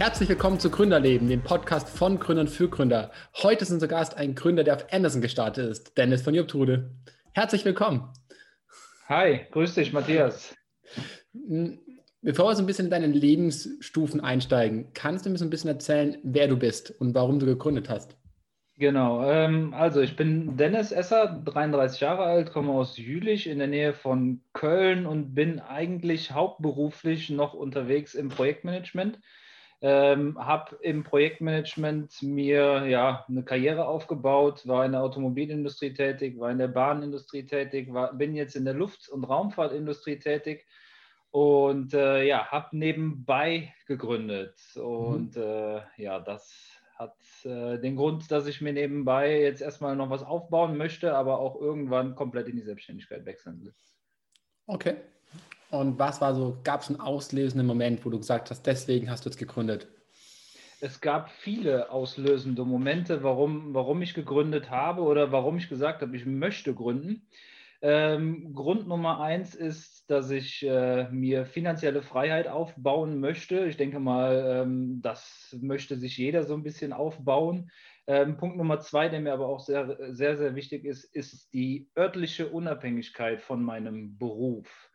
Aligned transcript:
Herzlich 0.00 0.30
willkommen 0.30 0.58
zu 0.58 0.70
Gründerleben, 0.70 1.28
dem 1.28 1.42
Podcast 1.42 1.86
von 1.90 2.18
Gründern 2.18 2.48
für 2.48 2.70
Gründer. 2.70 3.10
Heute 3.42 3.64
ist 3.64 3.70
unser 3.70 3.86
Gast 3.86 4.16
ein 4.16 4.34
Gründer, 4.34 4.64
der 4.64 4.76
auf 4.76 4.90
Anderson 4.90 5.20
gestartet 5.20 5.70
ist, 5.70 5.98
Dennis 5.98 6.22
von 6.22 6.34
Jobtrude. 6.34 6.90
Herzlich 7.34 7.66
willkommen. 7.66 8.08
Hi, 9.10 9.40
grüß 9.50 9.74
dich, 9.74 9.92
Matthias. 9.92 10.56
Bevor 12.22 12.48
wir 12.48 12.56
so 12.56 12.62
ein 12.62 12.66
bisschen 12.66 12.86
in 12.86 12.90
deine 12.90 13.08
Lebensstufen 13.08 14.22
einsteigen, 14.22 14.90
kannst 14.94 15.26
du 15.26 15.30
mir 15.30 15.36
so 15.36 15.44
ein 15.44 15.50
bisschen 15.50 15.68
erzählen, 15.68 16.16
wer 16.22 16.48
du 16.48 16.56
bist 16.56 16.98
und 16.98 17.14
warum 17.14 17.38
du 17.38 17.44
gegründet 17.44 17.90
hast? 17.90 18.16
Genau, 18.78 19.30
ähm, 19.30 19.74
also 19.74 20.00
ich 20.00 20.16
bin 20.16 20.56
Dennis 20.56 20.92
Esser, 20.92 21.42
33 21.44 22.00
Jahre 22.00 22.22
alt, 22.22 22.52
komme 22.52 22.72
aus 22.72 22.96
Jülich 22.96 23.46
in 23.46 23.58
der 23.58 23.68
Nähe 23.68 23.92
von 23.92 24.40
Köln 24.54 25.04
und 25.04 25.34
bin 25.34 25.60
eigentlich 25.60 26.30
hauptberuflich 26.30 27.28
noch 27.28 27.52
unterwegs 27.52 28.14
im 28.14 28.30
Projektmanagement. 28.30 29.18
Ähm, 29.82 30.38
habe 30.38 30.76
im 30.82 31.04
Projektmanagement 31.04 32.22
mir 32.22 32.86
ja 32.86 33.24
eine 33.28 33.42
Karriere 33.42 33.86
aufgebaut, 33.86 34.66
war 34.66 34.84
in 34.84 34.92
der 34.92 35.02
Automobilindustrie 35.02 35.94
tätig, 35.94 36.38
war 36.38 36.50
in 36.50 36.58
der 36.58 36.68
Bahnindustrie 36.68 37.46
tätig, 37.46 37.90
war, 37.90 38.12
bin 38.12 38.34
jetzt 38.34 38.56
in 38.56 38.66
der 38.66 38.74
Luft- 38.74 39.08
und 39.08 39.24
Raumfahrtindustrie 39.24 40.18
tätig 40.18 40.66
und 41.30 41.94
äh, 41.94 42.24
ja, 42.24 42.46
habe 42.48 42.76
nebenbei 42.76 43.72
gegründet. 43.86 44.60
Und 44.76 45.36
mhm. 45.36 45.42
äh, 45.42 45.80
ja, 45.96 46.20
das 46.20 46.78
hat 46.96 47.16
äh, 47.44 47.78
den 47.78 47.96
Grund, 47.96 48.30
dass 48.30 48.46
ich 48.46 48.60
mir 48.60 48.74
nebenbei 48.74 49.40
jetzt 49.40 49.62
erstmal 49.62 49.96
noch 49.96 50.10
was 50.10 50.22
aufbauen 50.22 50.76
möchte, 50.76 51.14
aber 51.14 51.38
auch 51.38 51.58
irgendwann 51.58 52.14
komplett 52.14 52.48
in 52.48 52.56
die 52.56 52.62
Selbstständigkeit 52.62 53.24
wechseln 53.24 53.64
will. 53.64 53.74
Okay. 54.66 54.96
Und 55.70 55.98
was 55.98 56.20
war 56.20 56.34
so, 56.34 56.58
gab 56.64 56.82
es 56.82 56.88
einen 56.88 57.00
auslösenden 57.00 57.66
Moment, 57.66 58.04
wo 58.04 58.10
du 58.10 58.18
gesagt 58.18 58.50
hast, 58.50 58.66
deswegen 58.66 59.10
hast 59.10 59.24
du 59.24 59.30
jetzt 59.30 59.38
gegründet? 59.38 59.86
Es 60.80 61.00
gab 61.00 61.30
viele 61.30 61.90
auslösende 61.90 62.64
Momente, 62.64 63.22
warum, 63.22 63.74
warum 63.74 64.02
ich 64.02 64.14
gegründet 64.14 64.70
habe 64.70 65.02
oder 65.02 65.30
warum 65.30 65.58
ich 65.58 65.68
gesagt 65.68 66.02
habe, 66.02 66.16
ich 66.16 66.26
möchte 66.26 66.74
gründen. 66.74 67.26
Ähm, 67.82 68.54
Grund 68.54 68.88
Nummer 68.88 69.20
eins 69.20 69.54
ist, 69.54 70.10
dass 70.10 70.30
ich 70.30 70.66
äh, 70.66 71.08
mir 71.10 71.46
finanzielle 71.46 72.02
Freiheit 72.02 72.46
aufbauen 72.46 73.20
möchte. 73.20 73.66
Ich 73.66 73.76
denke 73.76 74.00
mal, 74.00 74.64
ähm, 74.64 75.00
das 75.02 75.56
möchte 75.60 75.96
sich 75.96 76.16
jeder 76.18 76.44
so 76.44 76.54
ein 76.54 76.62
bisschen 76.62 76.92
aufbauen. 76.92 77.70
Ähm, 78.06 78.36
Punkt 78.36 78.56
Nummer 78.56 78.80
zwei, 78.80 79.08
der 79.08 79.20
mir 79.20 79.32
aber 79.32 79.48
auch 79.48 79.60
sehr, 79.60 79.96
sehr, 80.14 80.36
sehr 80.36 80.54
wichtig 80.54 80.84
ist, 80.84 81.04
ist 81.04 81.54
die 81.54 81.88
örtliche 81.96 82.48
Unabhängigkeit 82.48 83.40
von 83.40 83.62
meinem 83.62 84.18
Beruf. 84.18 84.89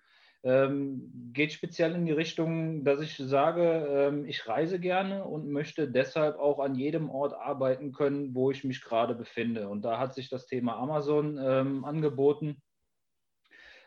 Ähm, 0.45 1.31
geht 1.33 1.53
speziell 1.53 1.95
in 1.95 2.05
die 2.05 2.11
Richtung, 2.11 2.83
dass 2.83 3.01
ich 3.01 3.17
sage, 3.17 3.87
ähm, 3.89 4.25
ich 4.25 4.47
reise 4.47 4.79
gerne 4.79 5.25
und 5.25 5.49
möchte 5.49 5.89
deshalb 5.89 6.37
auch 6.37 6.59
an 6.59 6.75
jedem 6.75 7.09
Ort 7.09 7.33
arbeiten 7.33 7.91
können, 7.91 8.35
wo 8.35 8.51
ich 8.51 8.63
mich 8.63 8.81
gerade 8.81 9.15
befinde. 9.15 9.67
Und 9.69 9.81
da 9.81 9.97
hat 9.97 10.13
sich 10.13 10.29
das 10.29 10.45
Thema 10.45 10.75
Amazon 10.77 11.39
ähm, 11.41 11.83
angeboten 11.83 12.61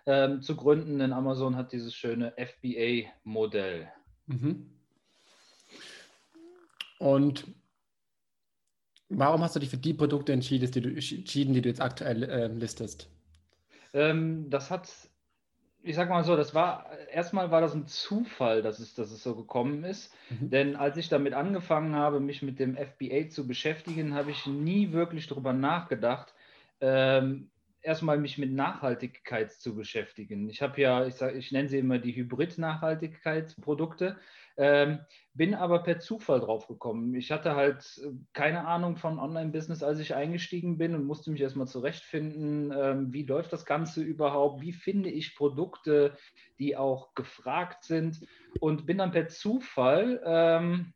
ähm, 0.06 0.42
zu 0.42 0.56
gründen, 0.56 0.98
denn 0.98 1.12
Amazon 1.12 1.54
hat 1.54 1.70
dieses 1.70 1.94
schöne 1.94 2.32
FBA-Modell. 2.36 3.92
Mhm. 4.26 4.68
Und 6.98 7.46
warum 9.08 9.42
hast 9.42 9.54
du 9.54 9.60
dich 9.60 9.70
für 9.70 9.76
die 9.76 9.94
Produkte 9.94 10.32
entschieden, 10.32 10.70
die 10.70 10.80
du, 10.80 10.88
entschieden, 10.88 11.54
die 11.54 11.62
du 11.62 11.68
jetzt 11.68 11.80
aktuell 11.80 12.24
äh, 12.24 12.48
listest? 12.48 13.08
Ähm, 13.92 14.50
das 14.50 14.70
hat, 14.70 14.90
ich 15.82 15.94
sag 15.94 16.08
mal 16.08 16.24
so, 16.24 16.36
das 16.36 16.54
war, 16.54 16.86
erstmal 17.12 17.50
war 17.50 17.60
das 17.60 17.74
ein 17.74 17.86
Zufall, 17.86 18.62
dass 18.62 18.78
es, 18.78 18.94
dass 18.94 19.10
es 19.10 19.22
so 19.22 19.34
gekommen 19.34 19.84
ist. 19.84 20.12
Mhm. 20.30 20.50
Denn 20.50 20.76
als 20.76 20.96
ich 20.96 21.08
damit 21.08 21.34
angefangen 21.34 21.94
habe, 21.94 22.20
mich 22.20 22.42
mit 22.42 22.58
dem 22.58 22.76
FBA 22.76 23.28
zu 23.28 23.46
beschäftigen, 23.46 24.14
habe 24.14 24.30
ich 24.30 24.46
nie 24.46 24.92
wirklich 24.92 25.26
darüber 25.28 25.52
nachgedacht, 25.52 26.34
ähm, 26.80 27.50
erstmal 27.82 28.18
mich 28.18 28.38
mit 28.38 28.52
Nachhaltigkeit 28.52 29.52
zu 29.52 29.74
beschäftigen. 29.74 30.48
Ich 30.48 30.62
habe 30.62 30.80
ja, 30.80 31.06
ich, 31.06 31.14
sag, 31.14 31.34
ich 31.34 31.52
nenne 31.52 31.68
sie 31.68 31.78
immer 31.78 31.98
die 31.98 32.14
Hybrid-Nachhaltigkeitsprodukte, 32.14 34.16
ähm, 34.56 35.00
bin 35.34 35.54
aber 35.54 35.84
per 35.84 36.00
Zufall 36.00 36.40
drauf 36.40 36.66
gekommen. 36.66 37.14
Ich 37.14 37.30
hatte 37.30 37.54
halt 37.54 38.00
äh, 38.04 38.10
keine 38.32 38.66
Ahnung 38.66 38.96
von 38.96 39.18
Online-Business, 39.18 39.82
als 39.82 40.00
ich 40.00 40.14
eingestiegen 40.14 40.78
bin 40.78 40.94
und 40.94 41.04
musste 41.04 41.30
mich 41.30 41.40
erstmal 41.40 41.68
zurechtfinden, 41.68 42.72
ähm, 42.76 43.12
wie 43.12 43.22
läuft 43.22 43.52
das 43.52 43.64
Ganze 43.64 44.02
überhaupt, 44.02 44.60
wie 44.60 44.72
finde 44.72 45.10
ich 45.10 45.36
Produkte, 45.36 46.16
die 46.58 46.76
auch 46.76 47.14
gefragt 47.14 47.84
sind 47.84 48.26
und 48.60 48.86
bin 48.86 48.98
dann 48.98 49.12
per 49.12 49.28
Zufall 49.28 50.20
ähm, 50.24 50.92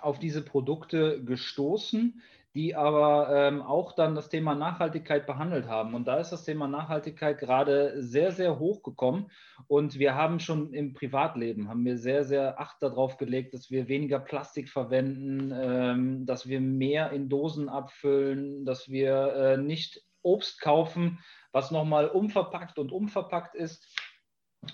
auf 0.00 0.18
diese 0.18 0.42
Produkte 0.42 1.22
gestoßen 1.24 2.20
die 2.56 2.74
aber 2.74 3.28
ähm, 3.30 3.60
auch 3.60 3.92
dann 3.92 4.14
das 4.14 4.30
Thema 4.30 4.54
Nachhaltigkeit 4.54 5.26
behandelt 5.26 5.68
haben. 5.68 5.94
Und 5.94 6.08
da 6.08 6.16
ist 6.16 6.30
das 6.30 6.44
Thema 6.44 6.66
Nachhaltigkeit 6.66 7.38
gerade 7.38 8.02
sehr, 8.02 8.32
sehr 8.32 8.58
hoch 8.58 8.82
gekommen. 8.82 9.30
Und 9.66 9.98
wir 9.98 10.14
haben 10.14 10.40
schon 10.40 10.72
im 10.72 10.94
Privatleben, 10.94 11.68
haben 11.68 11.84
wir 11.84 11.98
sehr, 11.98 12.24
sehr 12.24 12.58
Acht 12.58 12.82
darauf 12.82 13.18
gelegt, 13.18 13.52
dass 13.52 13.70
wir 13.70 13.88
weniger 13.88 14.18
Plastik 14.18 14.70
verwenden, 14.70 15.52
ähm, 15.54 16.24
dass 16.24 16.48
wir 16.48 16.62
mehr 16.62 17.12
in 17.12 17.28
Dosen 17.28 17.68
abfüllen, 17.68 18.64
dass 18.64 18.88
wir 18.88 19.34
äh, 19.34 19.56
nicht 19.58 20.02
Obst 20.22 20.58
kaufen, 20.62 21.18
was 21.52 21.70
nochmal 21.70 22.08
umverpackt 22.08 22.78
und 22.78 22.90
umverpackt 22.90 23.54
ist. 23.54 23.86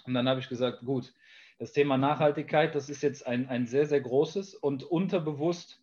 Und 0.06 0.14
dann 0.14 0.28
habe 0.28 0.38
ich 0.38 0.48
gesagt, 0.48 0.84
gut, 0.84 1.12
das 1.58 1.72
Thema 1.72 1.98
Nachhaltigkeit, 1.98 2.76
das 2.76 2.88
ist 2.88 3.02
jetzt 3.02 3.26
ein, 3.26 3.48
ein 3.48 3.66
sehr, 3.66 3.86
sehr 3.86 4.00
großes 4.00 4.54
und 4.54 4.84
unterbewusst 4.84 5.81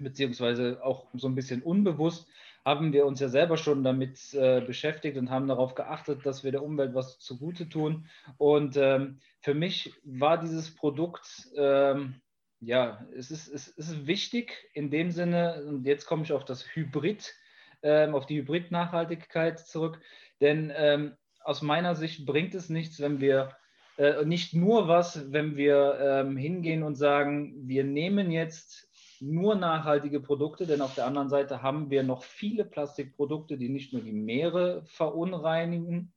beziehungsweise 0.00 0.80
auch 0.82 1.06
so 1.14 1.28
ein 1.28 1.34
bisschen 1.34 1.62
unbewusst, 1.62 2.28
haben 2.64 2.92
wir 2.92 3.06
uns 3.06 3.20
ja 3.20 3.28
selber 3.28 3.56
schon 3.56 3.82
damit 3.82 4.34
äh, 4.34 4.60
beschäftigt 4.60 5.16
und 5.16 5.30
haben 5.30 5.48
darauf 5.48 5.74
geachtet, 5.74 6.26
dass 6.26 6.44
wir 6.44 6.52
der 6.52 6.62
Umwelt 6.62 6.94
was 6.94 7.18
zugute 7.18 7.68
tun. 7.68 8.06
Und 8.36 8.76
ähm, 8.76 9.20
für 9.40 9.54
mich 9.54 9.94
war 10.04 10.38
dieses 10.38 10.74
Produkt, 10.74 11.48
ähm, 11.56 12.20
ja, 12.60 13.06
es 13.16 13.30
ist, 13.30 13.48
es 13.48 13.68
ist 13.68 14.06
wichtig 14.06 14.68
in 14.74 14.90
dem 14.90 15.10
Sinne, 15.10 15.64
und 15.66 15.84
jetzt 15.86 16.06
komme 16.06 16.24
ich 16.24 16.32
auf 16.32 16.44
das 16.44 16.64
Hybrid, 16.74 17.34
ähm, 17.82 18.14
auf 18.14 18.26
die 18.26 18.38
Hybrid-Nachhaltigkeit 18.38 19.60
zurück, 19.60 20.00
denn 20.40 20.72
ähm, 20.74 21.16
aus 21.42 21.62
meiner 21.62 21.94
Sicht 21.94 22.26
bringt 22.26 22.54
es 22.54 22.68
nichts, 22.68 23.00
wenn 23.00 23.20
wir 23.20 23.56
äh, 23.96 24.24
nicht 24.24 24.54
nur 24.54 24.88
was, 24.88 25.32
wenn 25.32 25.56
wir 25.56 25.98
ähm, 26.00 26.36
hingehen 26.36 26.82
und 26.82 26.96
sagen, 26.96 27.54
wir 27.66 27.84
nehmen 27.84 28.30
jetzt 28.30 28.87
nur 29.20 29.54
nachhaltige 29.54 30.20
Produkte, 30.20 30.66
denn 30.66 30.80
auf 30.80 30.94
der 30.94 31.06
anderen 31.06 31.28
Seite 31.28 31.62
haben 31.62 31.90
wir 31.90 32.02
noch 32.02 32.22
viele 32.22 32.64
Plastikprodukte, 32.64 33.58
die 33.58 33.68
nicht 33.68 33.92
nur 33.92 34.02
die 34.02 34.12
Meere 34.12 34.82
verunreinigen, 34.86 36.12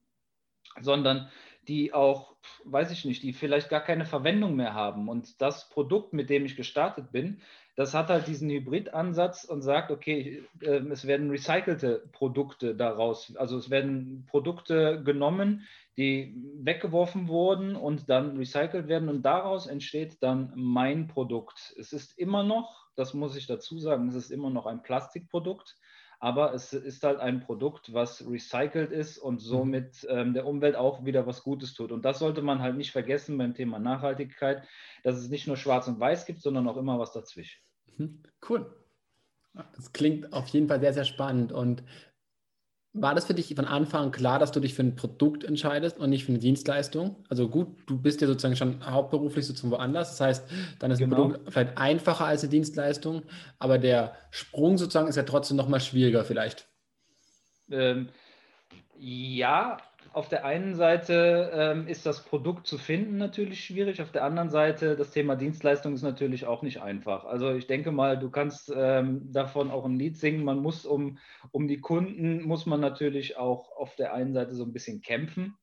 sondern 0.80 1.30
die 1.68 1.94
auch, 1.94 2.36
weiß 2.66 2.92
ich 2.92 3.06
nicht, 3.06 3.24
die 3.24 3.34
vielleicht 3.34 3.70
gar 3.70 3.82
keine 3.82 4.06
Verwendung 4.06 4.56
mehr 4.56 4.74
haben. 4.74 5.10
Und 5.10 5.42
das 5.42 5.70
Produkt, 5.70 6.14
mit 6.14 6.30
dem 6.30 6.46
ich 6.46 6.56
gestartet 6.56 7.12
bin, 7.12 7.42
das 7.76 7.94
hat 7.94 8.10
halt 8.10 8.28
diesen 8.28 8.50
Hybridansatz 8.50 9.46
und 9.46 9.62
sagt, 9.62 9.92
okay, 9.92 10.44
äh, 10.62 10.80
es 10.90 11.08
werden 11.08 11.30
recycelte 11.30 12.08
Produkte 12.12 12.76
daraus, 12.76 13.36
also 13.38 13.58
es 13.58 13.70
werden 13.70 14.26
Produkte 14.28 15.02
genommen, 15.04 15.68
die 15.98 16.36
weggeworfen 16.62 17.28
wurden 17.28 17.76
und 17.76 18.10
dann 18.10 18.38
recycelt 18.38 18.88
werden 18.88 19.10
und 19.10 19.24
daraus 19.24 19.68
entsteht 19.68 20.22
dann 20.22 20.52
mein 20.56 21.08
Produkt. 21.08 21.74
Es 21.78 21.94
ist 21.94 22.18
immer 22.18 22.44
noch, 22.44 22.88
das 22.96 23.14
muss 23.14 23.36
ich 23.36 23.48
dazu 23.48 23.78
sagen, 23.78 24.08
es 24.10 24.16
ist 24.16 24.32
immer 24.32 24.50
noch 24.50 24.66
ein 24.66 24.84
Plastikprodukt, 24.84 25.78
aber 26.22 26.54
es 26.54 26.72
ist 26.72 27.04
halt 27.04 27.20
ein 27.20 27.40
Produkt, 27.42 27.94
was 27.94 28.24
recycelt 28.30 28.92
ist 28.92 29.18
und 29.18 29.36
mhm. 29.36 29.40
somit 29.40 30.08
ähm, 30.08 30.36
der 30.36 30.46
Umwelt 30.46 30.76
auch 30.76 31.04
wieder 31.04 31.26
was 31.26 31.42
Gutes 31.42 31.74
tut. 31.74 31.92
Und 31.92 32.06
das 32.06 32.20
sollte 32.20 32.44
man 32.44 32.62
halt 32.62 32.78
nicht 32.78 32.92
vergessen 32.92 33.40
beim 33.40 33.56
Thema 33.56 33.80
Nachhaltigkeit, 33.80 34.64
dass 35.04 35.18
es 35.18 35.30
nicht 35.30 35.48
nur 35.48 35.58
schwarz 35.58 35.88
und 35.88 36.00
weiß 36.00 36.28
gibt, 36.28 36.40
sondern 36.40 36.68
auch 36.68 36.78
immer 36.78 37.00
was 37.00 37.12
dazwischen. 37.12 37.60
Mhm. 37.98 38.22
Cool. 38.48 38.72
Das 39.76 39.94
klingt 39.94 40.32
auf 40.32 40.48
jeden 40.50 40.68
Fall 40.68 40.80
sehr, 40.80 40.94
sehr 40.94 41.06
spannend. 41.06 41.52
Und 41.52 41.84
war 42.94 43.16
das 43.16 43.26
für 43.26 43.34
dich 43.34 43.54
von 43.56 43.66
Anfang 43.66 44.06
an 44.06 44.12
klar, 44.12 44.38
dass 44.38 44.52
du 44.52 44.60
dich 44.60 44.74
für 44.74 44.84
ein 44.84 44.96
Produkt 44.96 45.46
entscheidest 45.46 45.98
und 45.98 46.10
nicht 46.10 46.26
für 46.26 46.32
eine 46.32 46.40
Dienstleistung? 46.40 47.16
Also 47.30 47.48
gut, 47.48 47.68
du 47.88 47.98
bist 47.98 48.20
ja 48.20 48.28
sozusagen 48.28 48.58
schon 48.58 48.86
hauptberuflich 48.86 49.46
sozusagen 49.46 49.72
woanders. 49.72 50.10
Das 50.10 50.22
heißt, 50.22 50.52
dann 50.80 50.92
ist 50.92 51.00
genau. 51.00 51.16
ein 51.16 51.22
Produkt 51.22 51.54
vielleicht 51.54 51.78
einfacher 51.78 52.26
als 52.26 52.42
eine 52.44 52.50
Dienstleistung, 52.50 53.24
aber 53.60 53.78
der 53.78 54.16
Sprung 54.30 54.78
sozusagen 54.78 55.08
ist 55.08 55.16
ja 55.16 55.24
trotzdem 55.24 55.56
nochmal 55.56 55.80
schwieriger 55.80 56.26
vielleicht. 56.26 56.68
Ähm, 57.70 58.10
ja, 58.98 59.78
auf 60.14 60.28
der 60.28 60.44
einen 60.46 60.76
Seite 60.76 61.52
ähm, 61.54 61.88
ist 61.88 62.06
das 62.06 62.26
Produkt 62.26 62.68
zu 62.68 62.78
finden 62.78 63.18
natürlich 63.18 63.64
schwierig, 63.64 64.02
auf 64.02 64.12
der 64.12 64.26
anderen 64.26 64.50
Seite 64.50 64.98
das 64.98 65.12
Thema 65.12 65.36
Dienstleistung 65.36 65.94
ist 65.94 66.02
natürlich 66.02 66.46
auch 66.46 66.64
nicht 66.64 66.82
einfach. 66.82 67.24
Also 67.24 67.54
ich 67.54 67.68
denke 67.68 67.92
mal, 67.92 68.20
du 68.20 68.30
kannst 68.30 68.74
ähm, 68.76 69.32
davon 69.32 69.72
auch 69.72 69.86
ein 69.86 69.98
Lied 69.98 70.18
singen. 70.18 70.44
Man 70.44 70.60
muss 70.60 70.86
um, 70.86 71.18
um 71.52 71.68
die 71.68 71.80
Kunden, 71.80 72.44
muss 72.44 72.66
man 72.66 72.82
natürlich 72.82 73.38
auch 73.38 73.72
auf 73.78 73.96
der 73.96 74.14
einen 74.14 74.34
Seite 74.34 74.54
so 74.54 74.64
ein 74.66 74.74
bisschen 74.74 75.02
kämpfen. 75.02 75.56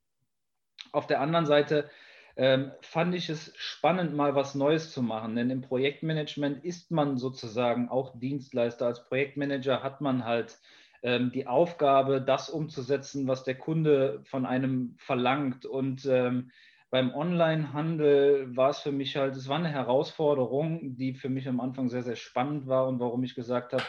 Auf 0.92 1.06
der 1.06 1.20
anderen 1.20 1.44
Seite 1.44 1.90
ähm, 2.36 2.72
fand 2.80 3.14
ich 3.14 3.28
es 3.28 3.52
spannend, 3.56 4.14
mal 4.14 4.34
was 4.34 4.54
Neues 4.54 4.92
zu 4.92 5.02
machen. 5.02 5.36
Denn 5.36 5.50
im 5.50 5.60
Projektmanagement 5.60 6.64
ist 6.64 6.90
man 6.90 7.18
sozusagen 7.18 7.90
auch 7.90 8.18
Dienstleister. 8.18 8.86
Als 8.86 9.04
Projektmanager 9.04 9.82
hat 9.82 10.00
man 10.00 10.24
halt 10.24 10.58
ähm, 11.02 11.30
die 11.32 11.46
Aufgabe, 11.46 12.20
das 12.20 12.50
umzusetzen, 12.50 13.28
was 13.28 13.44
der 13.44 13.56
Kunde 13.56 14.22
von 14.24 14.46
einem 14.46 14.94
verlangt. 14.98 15.66
Und 15.66 16.06
ähm, 16.06 16.50
beim 16.90 17.14
Onlinehandel 17.14 18.56
war 18.56 18.70
es 18.70 18.78
für 18.80 18.92
mich 18.92 19.16
halt, 19.16 19.36
es 19.36 19.48
war 19.48 19.58
eine 19.58 19.68
Herausforderung, 19.68 20.96
die 20.96 21.14
für 21.14 21.28
mich 21.28 21.46
am 21.48 21.60
Anfang 21.60 21.88
sehr, 21.88 22.02
sehr 22.02 22.16
spannend 22.16 22.66
war 22.66 22.88
und 22.88 22.98
warum 22.98 23.22
ich 23.24 23.34
gesagt 23.34 23.72
habe, 23.72 23.84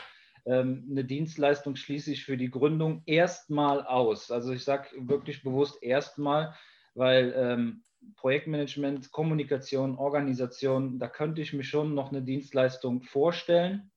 ähm, 0.46 0.88
eine 0.90 1.06
Dienstleistung 1.06 1.76
schließe 1.76 2.12
ich 2.12 2.26
für 2.26 2.38
die 2.38 2.50
Gründung 2.50 3.04
erstmal 3.06 3.86
aus. 3.86 4.32
Also 4.32 4.52
ich 4.52 4.64
sage 4.64 4.90
wirklich 4.98 5.44
bewusst 5.44 5.82
erstmal, 5.82 6.54
weil 6.94 7.34
ähm, 7.36 7.84
Projektmanagement, 8.16 9.12
Kommunikation, 9.12 9.98
Organisation, 9.98 11.00
da 11.00 11.08
könnte 11.08 11.42
ich 11.42 11.54
mir 11.54 11.64
schon 11.64 11.94
noch 11.94 12.12
eine 12.12 12.22
Dienstleistung 12.22 13.02
vorstellen 13.02 13.92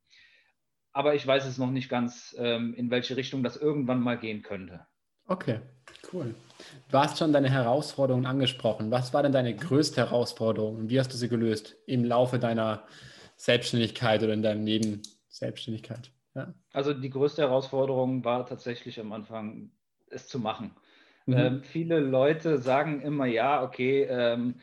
aber 0.92 1.14
ich 1.14 1.26
weiß 1.26 1.46
es 1.46 1.58
noch 1.58 1.70
nicht 1.70 1.88
ganz, 1.88 2.34
ähm, 2.38 2.74
in 2.74 2.90
welche 2.90 3.16
Richtung 3.16 3.42
das 3.42 3.56
irgendwann 3.56 4.00
mal 4.00 4.18
gehen 4.18 4.42
könnte. 4.42 4.86
Okay, 5.26 5.60
cool. 6.12 6.34
Du 6.90 6.98
hast 6.98 7.18
schon 7.18 7.32
deine 7.32 7.48
Herausforderungen 7.48 8.26
angesprochen. 8.26 8.90
Was 8.90 9.14
war 9.14 9.22
denn 9.22 9.32
deine 9.32 9.54
größte 9.54 10.00
Herausforderung 10.00 10.76
und 10.76 10.90
wie 10.90 10.98
hast 10.98 11.12
du 11.12 11.16
sie 11.16 11.28
gelöst 11.28 11.76
im 11.86 12.04
Laufe 12.04 12.38
deiner 12.38 12.84
Selbstständigkeit 13.36 14.22
oder 14.22 14.34
in 14.34 14.42
deinem 14.42 14.64
Nebenselbstständigkeit? 14.64 16.10
Ja. 16.34 16.54
Also 16.72 16.92
die 16.92 17.10
größte 17.10 17.42
Herausforderung 17.42 18.24
war 18.24 18.46
tatsächlich 18.46 18.98
am 19.00 19.12
Anfang, 19.12 19.70
es 20.10 20.28
zu 20.28 20.38
machen. 20.38 20.74
Mhm. 21.26 21.38
Ähm, 21.38 21.62
viele 21.62 22.00
Leute 22.00 22.58
sagen 22.58 23.00
immer, 23.00 23.26
ja, 23.26 23.62
okay, 23.62 24.04
ähm, 24.04 24.56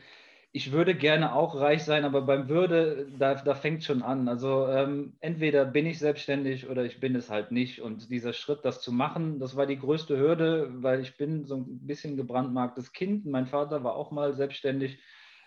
ich 0.52 0.72
würde 0.72 0.96
gerne 0.96 1.34
auch 1.34 1.54
reich 1.54 1.84
sein, 1.84 2.04
aber 2.04 2.22
beim 2.22 2.48
Würde, 2.48 3.06
da, 3.16 3.36
da 3.36 3.54
fängt 3.54 3.84
schon 3.84 4.02
an. 4.02 4.26
Also 4.28 4.66
ähm, 4.66 5.16
entweder 5.20 5.64
bin 5.64 5.86
ich 5.86 6.00
selbstständig 6.00 6.68
oder 6.68 6.84
ich 6.84 6.98
bin 6.98 7.14
es 7.14 7.30
halt 7.30 7.52
nicht. 7.52 7.80
Und 7.80 8.10
dieser 8.10 8.32
Schritt, 8.32 8.64
das 8.64 8.80
zu 8.80 8.90
machen, 8.90 9.38
das 9.38 9.54
war 9.54 9.66
die 9.66 9.78
größte 9.78 10.18
Hürde, 10.18 10.68
weil 10.82 11.00
ich 11.00 11.16
bin 11.16 11.44
so 11.44 11.56
ein 11.56 11.86
bisschen 11.86 12.16
gebrandmarktes 12.16 12.92
Kind. 12.92 13.26
Mein 13.26 13.46
Vater 13.46 13.84
war 13.84 13.94
auch 13.94 14.10
mal 14.10 14.34
selbstständig, 14.34 14.98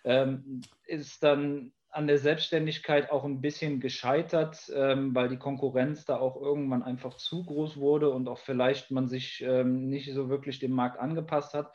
ähm, 0.06 0.62
ist 0.86 1.22
dann 1.22 1.74
an 1.90 2.08
der 2.08 2.18
Selbstständigkeit 2.18 3.12
auch 3.12 3.26
ein 3.26 3.42
bisschen 3.42 3.82
gescheitert, 3.82 4.72
ähm, 4.74 5.14
weil 5.14 5.28
die 5.28 5.38
Konkurrenz 5.38 6.06
da 6.06 6.18
auch 6.18 6.42
irgendwann 6.42 6.82
einfach 6.82 7.16
zu 7.16 7.44
groß 7.44 7.76
wurde 7.78 8.10
und 8.10 8.30
auch 8.30 8.40
vielleicht 8.40 8.90
man 8.90 9.10
sich 9.10 9.44
ähm, 9.46 9.90
nicht 9.90 10.12
so 10.14 10.30
wirklich 10.30 10.60
dem 10.60 10.72
Markt 10.72 10.98
angepasst 10.98 11.54
hat. 11.54 11.74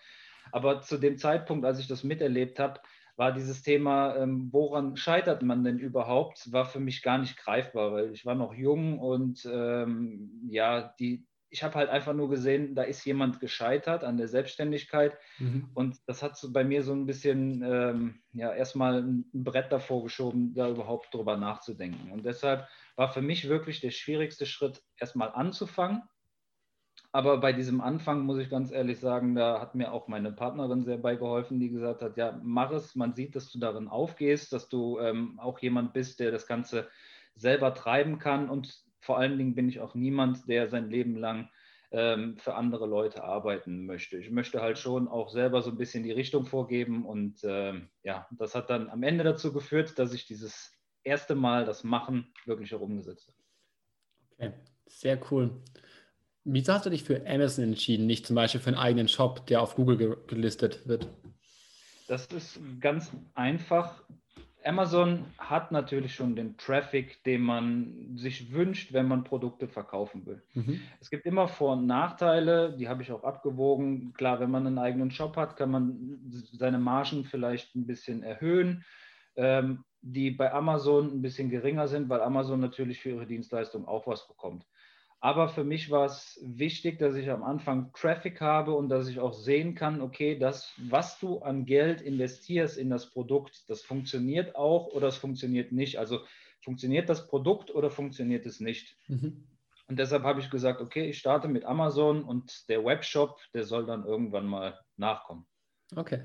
Aber 0.51 0.81
zu 0.81 0.97
dem 0.97 1.19
Zeitpunkt, 1.19 1.67
als 1.67 1.79
ich 1.79 1.89
das 1.89 2.05
miterlebt 2.05 2.59
habe, 2.59 2.81
war 3.19 3.33
dieses 3.33 3.63
Thema, 3.63 4.17
ähm, 4.17 4.49
woran 4.53 4.97
scheitert 4.97 5.43
man 5.43 5.65
denn 5.65 5.79
überhaupt, 5.79 6.53
war 6.53 6.65
für 6.65 6.79
mich 6.79 7.03
gar 7.03 7.19
nicht 7.19 7.37
greifbar, 7.37 7.93
weil 7.93 8.13
ich 8.13 8.25
war 8.25 8.37
noch 8.37 8.55
jung 8.55 9.01
und 9.01 9.45
ähm, 9.53 10.49
ja, 10.49 10.95
die, 11.01 11.27
ich 11.51 11.65
habe 11.65 11.75
halt 11.75 11.91
einfach 11.91 12.15
nur 12.15 12.31
gesehen, 12.31 12.77
da 12.77 12.85
ist 12.85 13.05
jemand 13.05 13.41
gescheitert 13.41 14.05
an 14.05 14.19
der 14.19 14.29
Selbstständigkeit 14.29 15.19
mhm. 15.39 15.69
und 15.75 15.97
das 16.07 16.23
hat 16.23 16.37
so 16.37 16.53
bei 16.53 16.63
mir 16.63 16.85
so 16.85 16.93
ein 16.93 17.07
bisschen 17.07 17.63
ähm, 17.65 18.21
ja 18.33 18.53
erstmal 18.53 19.03
ein 19.03 19.25
Brett 19.33 19.73
davor 19.73 20.05
geschoben, 20.05 20.55
da 20.55 20.69
überhaupt 20.69 21.13
drüber 21.13 21.37
nachzudenken. 21.37 22.13
Und 22.13 22.25
deshalb 22.25 22.69
war 22.95 23.13
für 23.13 23.23
mich 23.23 23.49
wirklich 23.49 23.81
der 23.81 23.91
schwierigste 23.91 24.47
Schritt, 24.47 24.81
erstmal 24.97 25.33
anzufangen 25.33 26.03
aber 27.13 27.39
bei 27.39 27.53
diesem 27.53 27.81
Anfang 27.81 28.23
muss 28.23 28.39
ich 28.39 28.51
ganz 28.51 28.71
ehrlich 28.71 29.01
sagen, 29.01 29.35
da 29.35 29.61
hat 29.61 29.75
mir 29.75 29.93
auch 29.93 30.09
meine 30.09 30.33
Partnerin 30.33 30.85
sehr 30.85 30.99
beigeholfen, 30.99 31.59
die 31.59 31.71
gesagt 31.71 32.03
hat, 32.03 32.17
ja, 32.17 32.39
mach 32.43 32.71
es, 32.71 32.95
man 32.95 33.15
sieht, 33.15 33.35
dass 33.35 33.51
du 33.51 33.59
darin 33.59 33.89
aufgehst, 33.89 34.53
dass 34.53 34.69
du 34.69 34.99
ähm, 34.99 35.39
auch 35.39 35.59
jemand 35.61 35.93
bist, 35.93 36.21
der 36.21 36.31
das 36.31 36.47
Ganze 36.47 36.89
selber 37.35 37.75
treiben 37.75 38.19
kann. 38.19 38.51
Und 38.51 38.85
vor 39.01 39.19
allen 39.19 39.39
Dingen 39.39 39.55
bin 39.55 39.69
ich 39.69 39.81
auch 39.81 39.95
niemand, 39.95 40.49
der 40.49 40.69
sein 40.69 40.91
Leben 40.91 41.17
lang 41.17 41.49
ähm, 41.91 42.37
für 42.37 42.55
andere 42.55 42.87
Leute 42.87 43.25
arbeiten 43.25 43.87
möchte. 43.87 44.19
Ich 44.19 44.31
möchte 44.31 44.61
halt 44.61 44.79
schon 44.79 45.09
auch 45.09 45.31
selber 45.31 45.63
so 45.63 45.71
ein 45.71 45.79
bisschen 45.79 46.03
die 46.03 46.13
Richtung 46.13 46.45
vorgeben. 46.45 47.07
Und 47.07 47.41
ähm, 47.45 47.89
ja, 48.03 48.29
das 48.33 48.55
hat 48.55 48.71
dann 48.71 48.91
am 48.91 49.03
Ende 49.03 49.25
dazu 49.25 49.53
geführt, 49.53 49.99
dass 49.99 50.13
ich 50.13 50.27
dieses 50.27 50.73
erste 51.05 51.35
Mal 51.35 51.65
das 51.65 51.85
Machen 51.85 52.33
wirklich 52.45 52.75
auch 52.75 52.81
umgesetzt 52.81 53.29
habe. 53.29 53.39
Okay, 54.51 54.53
sehr 54.87 55.19
cool. 55.31 55.63
Wieso 56.45 56.73
hast 56.73 56.87
du 56.87 56.91
dich 56.91 57.05
für 57.05 57.27
Amazon 57.27 57.65
entschieden, 57.65 58.07
nicht 58.07 58.27
zum 58.27 58.37
Beispiel 58.37 58.61
für 58.61 58.69
einen 58.69 58.79
eigenen 58.79 59.09
Shop, 59.09 59.47
der 59.47 59.61
auf 59.61 59.75
Google 59.75 60.17
gelistet 60.27 60.87
wird? 60.87 61.09
Das 62.07 62.27
ist 62.27 62.59
ganz 62.81 63.13
einfach. 63.35 64.03
Amazon 64.65 65.25
hat 65.39 65.73
natürlich 65.73 66.15
schon 66.15 66.35
den 66.35 66.57
Traffic, 66.57 67.23
den 67.25 67.43
man 67.43 68.17
sich 68.17 68.53
wünscht, 68.53 68.93
wenn 68.93 69.07
man 69.07 69.25
Produkte 69.25 69.69
verkaufen 69.69 70.27
will. 70.27 70.43
Mhm. 70.55 70.81
Es 71.01 71.11
gibt 71.11 71.27
immer 71.27 71.49
Vor- 71.49 71.75
und 71.75 71.87
Nachteile, 71.87 72.77
die 72.77 72.89
habe 72.89 73.03
ich 73.03 73.13
auch 73.13 73.25
abgewogen. 73.25 74.13
Klar, 74.15 74.41
wenn 74.41 74.51
man 74.51 74.67
einen 74.67 74.79
eigenen 74.79 75.11
Shop 75.11 75.37
hat, 75.37 75.57
kann 75.57 75.71
man 75.71 76.19
seine 76.53 76.79
Margen 76.79 77.25
vielleicht 77.25 77.75
ein 77.77 77.87
bisschen 77.87 78.23
erhöhen, 78.23 78.85
ähm, 79.37 79.85
die 80.01 80.31
bei 80.31 80.53
Amazon 80.53 81.13
ein 81.13 81.23
bisschen 81.23 81.51
geringer 81.51 81.89
sind, 81.89 82.09
weil 82.09 82.21
Amazon 82.21 82.61
natürlich 82.61 83.01
für 83.01 83.11
ihre 83.11 83.27
Dienstleistung 83.27 83.87
auch 83.87 84.07
was 84.07 84.27
bekommt. 84.27 84.65
Aber 85.21 85.49
für 85.49 85.65
mich 85.65 85.91
war 85.91 86.07
es 86.07 86.39
wichtig, 86.43 86.99
dass 86.99 87.17
ich 87.17 87.29
am 87.31 87.43
Anfang 87.43 87.93
Traffic 87.93 88.41
habe 88.41 88.75
und 88.75 88.89
dass 88.89 89.09
ich 89.09 89.19
auch 89.19 89.33
sehen 89.33 89.75
kann, 89.75 90.01
okay, 90.01 90.39
das, 90.39 90.73
was 90.77 91.19
du 91.19 91.41
an 91.41 91.67
Geld 91.67 92.01
investierst 92.01 92.79
in 92.79 92.89
das 92.89 93.11
Produkt, 93.11 93.69
das 93.69 93.83
funktioniert 93.83 94.55
auch 94.55 94.87
oder 94.89 95.09
es 95.09 95.17
funktioniert 95.17 95.73
nicht. 95.73 95.99
Also 95.99 96.21
funktioniert 96.63 97.09
das 97.09 97.27
Produkt 97.27 97.75
oder 97.75 97.91
funktioniert 97.91 98.47
es 98.47 98.61
nicht? 98.61 98.97
Mhm. 99.09 99.45
Und 99.89 99.99
deshalb 99.99 100.23
habe 100.23 100.41
ich 100.41 100.51
gesagt, 100.51 100.81
okay, 100.81 101.09
ich 101.09 101.19
starte 101.19 101.49
mit 101.49 101.65
Amazon 101.65 102.23
und 102.23 102.69
der 102.69 102.85
Webshop, 102.85 103.41
der 103.55 103.65
soll 103.65 103.87
dann 103.87 104.05
irgendwann 104.05 104.47
mal 104.47 104.79
nachkommen. 104.97 105.47
Okay. 105.97 106.21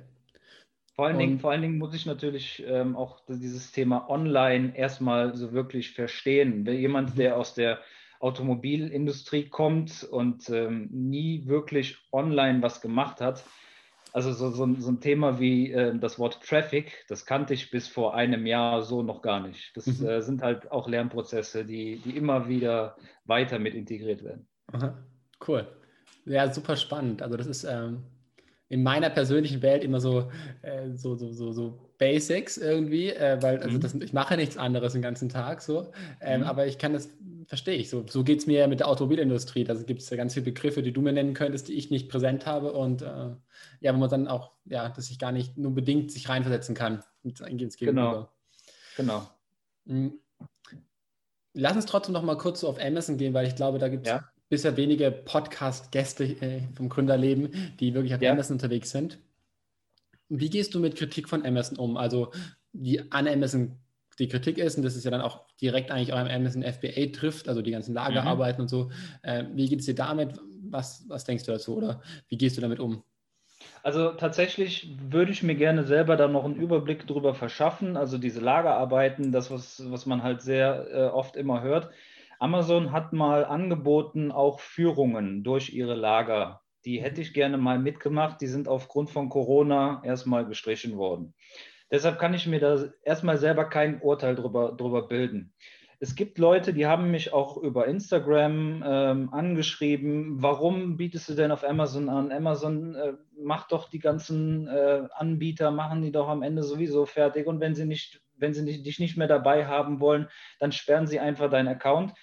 Vor 0.96 1.08
allen, 1.08 1.18
Dingen, 1.18 1.40
vor 1.40 1.50
allen 1.50 1.64
Dingen 1.64 1.80
muss 1.80 1.96
ich 1.96 2.06
natürlich 2.06 2.64
ähm, 2.68 2.96
auch 2.96 3.22
dieses 3.28 3.72
Thema 3.72 4.08
Online 4.12 4.78
erstmal 4.78 5.36
so 5.36 5.52
wirklich 5.52 5.94
verstehen. 5.94 6.68
Jemand, 6.68 7.16
mhm. 7.16 7.18
der 7.18 7.38
aus 7.38 7.56
der 7.56 7.80
Automobilindustrie 8.24 9.50
kommt 9.50 10.04
und 10.04 10.50
ähm, 10.50 10.88
nie 10.92 11.46
wirklich 11.46 11.98
online 12.12 12.62
was 12.62 12.80
gemacht 12.80 13.20
hat. 13.20 13.44
Also 14.14 14.32
so, 14.32 14.52
so, 14.52 14.74
so 14.80 14.92
ein 14.92 15.02
Thema 15.02 15.40
wie 15.40 15.72
äh, 15.72 15.98
das 15.98 16.20
Wort 16.20 16.40
Traffic, 16.42 17.04
das 17.10 17.26
kannte 17.26 17.54
ich 17.54 17.72
bis 17.72 17.88
vor 17.88 18.16
einem 18.16 18.46
Jahr 18.46 18.84
so 18.84 19.02
noch 19.02 19.22
gar 19.22 19.46
nicht. 19.46 19.76
Das 19.76 19.88
mhm. 19.88 20.08
äh, 20.08 20.22
sind 20.22 20.42
halt 20.42 20.72
auch 20.72 20.88
Lernprozesse, 20.88 21.66
die, 21.66 21.98
die 21.98 22.16
immer 22.16 22.48
wieder 22.48 22.96
weiter 23.26 23.60
mit 23.60 23.74
integriert 23.74 24.24
werden. 24.24 24.48
Aha. 24.72 24.98
Cool. 25.46 25.68
Ja, 26.26 26.52
super 26.54 26.78
spannend. 26.78 27.22
Also 27.22 27.36
das 27.36 27.48
ist 27.48 27.64
ähm, 27.66 28.04
in 28.70 28.84
meiner 28.84 29.10
persönlichen 29.10 29.62
Welt 29.62 29.84
immer 29.84 30.00
so, 30.00 30.32
äh, 30.62 30.92
so, 30.94 31.16
so, 31.16 31.32
so, 31.34 31.52
so 31.52 31.92
Basics 31.98 32.58
irgendwie, 32.58 33.10
äh, 33.10 33.42
weil 33.42 33.60
also 33.60 33.78
mhm. 33.78 33.82
das, 33.82 33.96
ich 33.96 34.14
mache 34.14 34.38
nichts 34.38 34.58
anderes 34.58 34.94
den 34.94 35.02
ganzen 35.02 35.28
Tag 35.28 35.62
so. 35.62 35.92
Ähm, 36.22 36.42
mhm. 36.42 36.48
Aber 36.48 36.68
ich 36.68 36.78
kann 36.78 36.94
das 36.94 37.10
verstehe 37.46 37.76
ich. 37.76 37.90
So, 37.90 38.06
so 38.08 38.24
geht 38.24 38.40
es 38.40 38.48
mir 38.48 38.60
ja 38.60 38.68
mit 38.68 38.80
der 38.80 38.88
Automobilindustrie. 38.88 39.64
Da 39.64 39.74
gibt 39.74 40.02
es 40.02 40.10
ja 40.10 40.18
ganz 40.18 40.34
viele 40.34 40.46
Begriffe, 40.46 40.82
die 40.82 40.94
du 40.94 41.02
mir 41.02 41.14
nennen 41.14 41.34
könntest, 41.34 41.68
die 41.68 41.74
ich 41.74 41.90
nicht 41.90 42.10
präsent 42.10 42.46
habe 42.46 42.74
und 42.74 43.02
äh, 43.02 43.32
ja, 43.82 43.94
wo 43.94 43.98
man 43.98 44.10
dann 44.10 44.28
auch, 44.28 44.52
ja, 44.66 44.90
dass 44.90 45.10
ich 45.10 45.20
gar 45.20 45.32
nicht 45.32 45.58
nur 45.58 45.74
bedingt 45.74 46.12
sich 46.12 46.30
reinversetzen 46.30 46.76
kann 46.76 47.04
ins 47.24 47.78
Gegenüber. 47.78 48.32
Genau. 48.98 49.28
genau. 49.86 50.14
Lass 51.54 51.76
uns 51.76 51.86
trotzdem 51.86 52.14
noch 52.14 52.24
mal 52.24 52.38
kurz 52.38 52.62
so 52.62 52.70
auf 52.70 52.80
Amazon 52.80 53.18
gehen, 53.18 53.34
weil 53.34 53.48
ich 53.48 53.56
glaube, 53.56 53.78
da 53.78 53.88
gibt 53.88 54.08
es 54.08 54.12
ja. 54.12 54.30
bisher 54.50 54.78
wenige 54.78 55.12
Podcast-Gäste 55.12 56.24
äh, 56.24 56.62
vom 56.76 56.90
Gründerleben, 56.90 57.76
die 57.80 57.94
wirklich 57.94 58.16
auf 58.16 58.22
ja. 58.22 58.32
Amazon 58.32 58.56
unterwegs 58.56 58.92
sind. 58.92 59.20
Wie 60.30 60.50
gehst 60.50 60.74
du 60.74 60.80
mit 60.80 60.96
Kritik 60.96 61.30
von 61.30 61.46
Amazon 61.46 61.78
um? 61.78 61.98
Also 61.98 62.32
die 62.72 63.12
an 63.12 63.28
Amazon 63.28 63.78
die 64.16 64.28
Kritik 64.28 64.58
ist, 64.58 64.78
und 64.78 64.84
das 64.84 64.96
ist 64.96 65.04
ja 65.04 65.12
dann 65.12 65.22
auch 65.22 65.46
direkt 65.62 65.92
eigentlich 65.92 66.14
auch 66.14 66.18
am 66.18 66.28
Amazon 66.28 66.64
FBA 66.64 67.12
trifft, 67.14 67.48
also 67.48 67.62
die 67.62 67.72
ganzen 67.72 67.94
Lagerarbeiten 67.94 68.60
mhm. 68.60 68.64
und 68.64 68.68
so. 68.68 68.92
Äh, 69.22 69.46
wie 69.54 69.68
geht 69.68 69.80
es 69.80 69.86
dir 69.86 69.96
damit? 69.96 70.40
Was, 70.70 71.06
was 71.08 71.24
denkst 71.24 71.46
du 71.46 71.52
dazu 71.52 71.78
oder 71.78 72.02
wie 72.30 72.38
gehst 72.38 72.58
du 72.58 72.62
damit 72.62 72.80
um? 72.80 73.04
Also 73.82 74.12
tatsächlich 74.12 74.96
würde 75.10 75.32
ich 75.32 75.44
mir 75.44 75.56
gerne 75.56 75.84
selber 75.84 76.16
da 76.16 76.28
noch 76.28 76.46
einen 76.46 76.56
Überblick 76.56 77.06
darüber 77.08 77.34
verschaffen. 77.34 77.98
Also 77.98 78.18
diese 78.18 78.40
Lagerarbeiten, 78.40 79.32
das, 79.32 79.52
was, 79.52 79.84
was 79.92 80.06
man 80.06 80.24
halt 80.24 80.42
sehr 80.42 80.88
äh, 80.92 81.04
oft 81.06 81.36
immer 81.36 81.62
hört. 81.62 81.90
Amazon 82.40 82.92
hat 82.92 83.14
mal 83.14 83.46
angeboten, 83.46 84.32
auch 84.32 84.60
Führungen 84.60 85.44
durch 85.44 85.74
ihre 85.74 85.96
Lager. 85.96 86.62
Die 86.86 87.02
hätte 87.02 87.22
ich 87.22 87.34
gerne 87.34 87.58
mal 87.58 87.80
mitgemacht. 87.80 88.42
Die 88.42 88.48
sind 88.48 88.68
aufgrund 88.68 89.10
von 89.10 89.30
Corona 89.30 90.02
erstmal 90.04 90.46
gestrichen 90.46 90.98
worden. 90.98 91.34
Deshalb 91.94 92.18
kann 92.18 92.34
ich 92.34 92.48
mir 92.48 92.60
da 92.60 92.86
erstmal 93.04 93.38
selber 93.38 93.66
kein 93.66 94.02
Urteil 94.02 94.34
drüber, 94.34 94.72
drüber 94.72 95.08
bilden. 95.08 95.54
es 96.00 96.16
gibt 96.16 96.40
Leute, 96.40 96.74
die 96.74 96.88
haben 96.88 97.12
mich 97.12 97.32
auch 97.32 97.56
über 97.56 97.86
Instagram 97.86 98.84
ähm, 98.84 99.32
angeschrieben, 99.32 100.42
warum 100.42 100.98
bietest 100.98 101.30
du 101.30 101.36
denn 101.36 101.52
auf 101.52 101.64
Amazon 101.64 102.10
an? 102.10 102.32
Amazon 102.32 102.96
äh, 102.96 103.14
macht 103.40 103.72
doch 103.72 103.92
die 103.92 104.00
ganzen 104.00 104.68
äh, 104.68 105.04
Anbieter, 105.14 105.70
machen 105.70 106.02
die 106.02 106.12
doch 106.12 106.30
am 106.30 106.42
Ende 106.42 106.64
sowieso 106.64 107.06
fertig 107.06 107.46
und 107.46 107.60
wenn 107.60 107.76
sie 107.76 107.86
nicht, 107.86 108.24
wenn 108.38 108.56
sie 108.56 108.64
nicht, 108.64 108.84
dich 108.88 108.98
nicht 108.98 109.16
mehr 109.16 109.28
dabei 109.28 109.68
haben 109.68 110.00
wollen, 110.00 110.30
dann 110.60 110.72
sperren 110.72 111.06
sie 111.06 111.20
einfach 111.20 111.52
deinen 111.52 111.68
Account. 111.68 112.14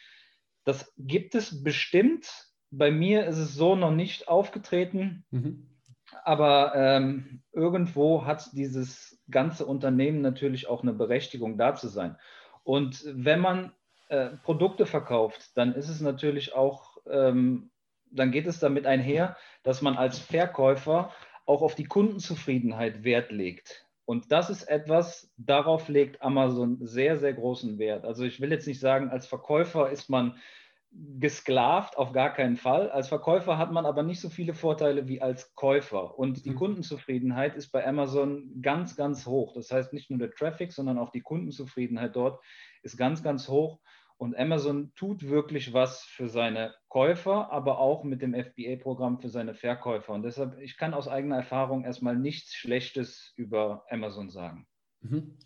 Das 0.65 0.93
gibt 0.99 1.37
es 1.37 1.63
bestimmt. 1.63 2.29
Bei 2.73 2.91
mir 2.91 3.25
ist 3.27 3.39
es 3.39 3.55
so 3.55 3.77
noch 3.77 3.93
nicht 3.93 4.27
aufgetreten. 4.27 5.25
Mhm. 5.31 5.71
Aber 6.25 6.73
ähm, 6.75 7.43
irgendwo 7.53 8.25
hat 8.25 8.51
dieses 8.53 9.21
ganze 9.31 9.67
Unternehmen 9.67 10.21
natürlich 10.21 10.69
auch 10.69 10.83
eine 10.83 10.93
Berechtigung, 10.93 11.57
da 11.57 11.75
zu 11.75 11.89
sein. 11.89 12.17
Und 12.65 13.05
wenn 13.07 13.41
man 13.41 13.73
äh, 14.09 14.31
Produkte 14.43 14.87
verkauft, 14.87 15.57
dann 15.57 15.75
ist 15.75 15.89
es 15.89 16.01
natürlich 16.01 16.55
auch, 16.55 16.99
ähm, 17.09 17.71
dann 18.11 18.33
geht 18.33 18.47
es 18.47 18.59
damit 18.59 18.87
einher, 18.87 19.37
dass 19.63 19.83
man 19.83 19.97
als 19.97 20.19
Verkäufer 20.19 21.13
auch 21.47 21.63
auf 21.63 21.75
die 21.75 21.85
Kundenzufriedenheit 21.85 23.05
Wert 23.05 23.31
legt. 23.33 23.87
Und 24.05 24.33
das 24.33 24.51
ist 24.51 24.65
etwas, 24.65 25.33
darauf 25.37 25.89
legt 25.89 26.21
Amazon 26.21 26.79
sehr, 26.81 27.17
sehr 27.19 27.33
großen 27.33 27.79
Wert. 27.79 28.05
Also 28.05 28.25
ich 28.25 28.41
will 28.41 28.51
jetzt 28.51 28.67
nicht 28.67 28.81
sagen, 28.81 29.11
als 29.11 29.27
Verkäufer 29.27 29.91
ist 29.91 30.11
man 30.11 30.37
gesklavt, 30.93 31.97
auf 31.97 32.13
gar 32.13 32.33
keinen 32.33 32.57
Fall. 32.57 32.91
Als 32.91 33.09
Verkäufer 33.09 33.59
hat 33.59 33.71
man 33.73 33.87
aber 33.87 34.03
nicht 34.03 34.21
so 34.21 34.29
viele 34.29 34.55
Vorteile 34.55 35.07
wie 35.07 35.23
als 35.23 35.55
Käufer. 35.55 36.19
Und 36.19 36.45
die 36.45 36.51
mhm. 36.51 36.57
Kundenzufriedenheit 36.57 37.55
ist 37.55 37.71
bei 37.71 37.87
Amazon 37.87 38.61
ganz, 38.61 38.97
ganz 38.97 39.27
hoch. 39.27 39.55
Das 39.55 39.71
heißt, 39.71 39.93
nicht 39.93 40.11
nur 40.11 40.19
der 40.19 40.33
Traffic, 40.33 40.73
sondern 40.73 40.99
auch 40.99 41.11
die 41.11 41.21
Kundenzufriedenheit 41.21 42.17
dort 42.17 42.43
ist 42.83 42.97
ganz, 42.97 43.23
ganz 43.23 43.49
hoch. 43.49 43.79
Und 44.17 44.37
Amazon 44.37 44.93
tut 44.97 45.29
wirklich 45.29 45.73
was 45.73 46.03
für 46.03 46.29
seine 46.29 46.75
Käufer, 46.89 47.51
aber 47.51 47.79
auch 47.79 48.05
mit 48.05 48.21
dem 48.21 48.35
FBA-Programm 48.35 49.21
für 49.21 49.31
seine 49.31 49.55
Verkäufer. 49.55 50.13
Und 50.13 50.25
deshalb, 50.25 50.59
ich 50.61 50.77
kann 50.77 50.93
aus 50.93 51.09
eigener 51.09 51.37
Erfahrung 51.37 51.85
erstmal 51.85 52.17
nichts 52.17 52.55
Schlechtes 52.55 53.33
über 53.37 53.85
Amazon 53.89 54.29
sagen. 54.29 54.67
Mhm 55.01 55.39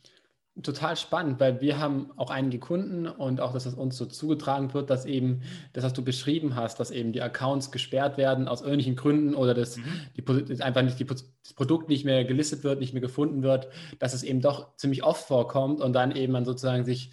total 0.62 0.96
spannend, 0.96 1.40
weil 1.40 1.60
wir 1.60 1.78
haben 1.80 2.12
auch 2.16 2.30
einige 2.30 2.60
Kunden 2.60 3.08
und 3.08 3.40
auch, 3.40 3.52
dass 3.52 3.66
es 3.66 3.74
uns 3.74 3.96
so 3.96 4.06
zugetragen 4.06 4.72
wird, 4.72 4.88
dass 4.88 5.04
eben 5.04 5.42
das, 5.72 5.82
was 5.82 5.92
du 5.92 6.04
beschrieben 6.04 6.54
hast, 6.54 6.78
dass 6.78 6.92
eben 6.92 7.12
die 7.12 7.22
Accounts 7.22 7.72
gesperrt 7.72 8.18
werden 8.18 8.46
aus 8.46 8.60
irgendwelchen 8.60 8.94
Gründen 8.94 9.34
oder 9.34 9.52
dass 9.52 9.76
mhm. 9.76 9.84
die, 10.16 10.62
einfach 10.62 10.82
nicht 10.82 11.00
die, 11.00 11.06
das 11.06 11.24
Produkt 11.56 11.88
nicht 11.88 12.04
mehr 12.04 12.24
gelistet 12.24 12.62
wird, 12.62 12.78
nicht 12.78 12.92
mehr 12.92 13.02
gefunden 13.02 13.42
wird, 13.42 13.68
dass 13.98 14.14
es 14.14 14.22
eben 14.22 14.40
doch 14.40 14.76
ziemlich 14.76 15.02
oft 15.02 15.26
vorkommt 15.26 15.80
und 15.80 15.92
dann 15.92 16.14
eben 16.14 16.32
man 16.32 16.44
sozusagen 16.44 16.84
sich 16.84 17.10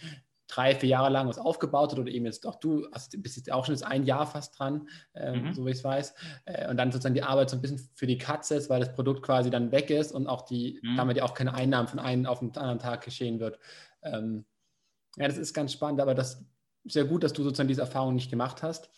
drei, 0.51 0.75
vier 0.75 0.89
Jahre 0.89 1.09
lang 1.09 1.27
was 1.27 1.39
aufgebaut 1.39 1.91
hat 1.91 1.99
oder 1.99 2.11
eben 2.11 2.25
jetzt 2.25 2.45
auch 2.45 2.55
du 2.55 2.87
hast, 2.91 3.21
bist 3.23 3.37
jetzt 3.37 3.51
auch 3.51 3.65
schon 3.65 3.73
jetzt 3.73 3.85
ein 3.85 4.03
Jahr 4.03 4.27
fast 4.27 4.59
dran, 4.59 4.89
äh, 5.13 5.31
mhm. 5.31 5.53
so 5.53 5.65
wie 5.65 5.71
ich 5.71 5.77
es 5.77 5.83
weiß. 5.83 6.13
Äh, 6.45 6.69
und 6.69 6.77
dann 6.77 6.91
sozusagen 6.91 7.15
die 7.15 7.23
Arbeit 7.23 7.49
so 7.49 7.55
ein 7.55 7.61
bisschen 7.61 7.79
für 7.95 8.07
die 8.07 8.17
Katze 8.17 8.55
ist, 8.55 8.69
weil 8.69 8.81
das 8.81 8.93
Produkt 8.93 9.23
quasi 9.23 9.49
dann 9.49 9.71
weg 9.71 9.89
ist 9.89 10.11
und 10.11 10.27
auch 10.27 10.41
die, 10.41 10.79
mhm. 10.83 10.97
damit 10.97 11.17
ja 11.17 11.23
auch 11.23 11.33
keine 11.33 11.53
Einnahmen 11.53 11.87
von 11.87 11.99
einem 11.99 12.25
auf 12.25 12.39
den 12.39 12.55
anderen 12.57 12.79
Tag 12.79 13.03
geschehen 13.03 13.39
wird. 13.39 13.59
Ähm, 14.03 14.45
ja, 15.17 15.27
das 15.27 15.37
ist 15.37 15.53
ganz 15.53 15.71
spannend, 15.71 16.01
aber 16.01 16.15
das 16.15 16.43
ist 16.83 16.95
ja 16.95 17.03
gut, 17.03 17.23
dass 17.23 17.33
du 17.33 17.43
sozusagen 17.43 17.69
diese 17.69 17.81
Erfahrung 17.81 18.13
nicht 18.13 18.29
gemacht 18.29 18.61
hast. 18.61 18.89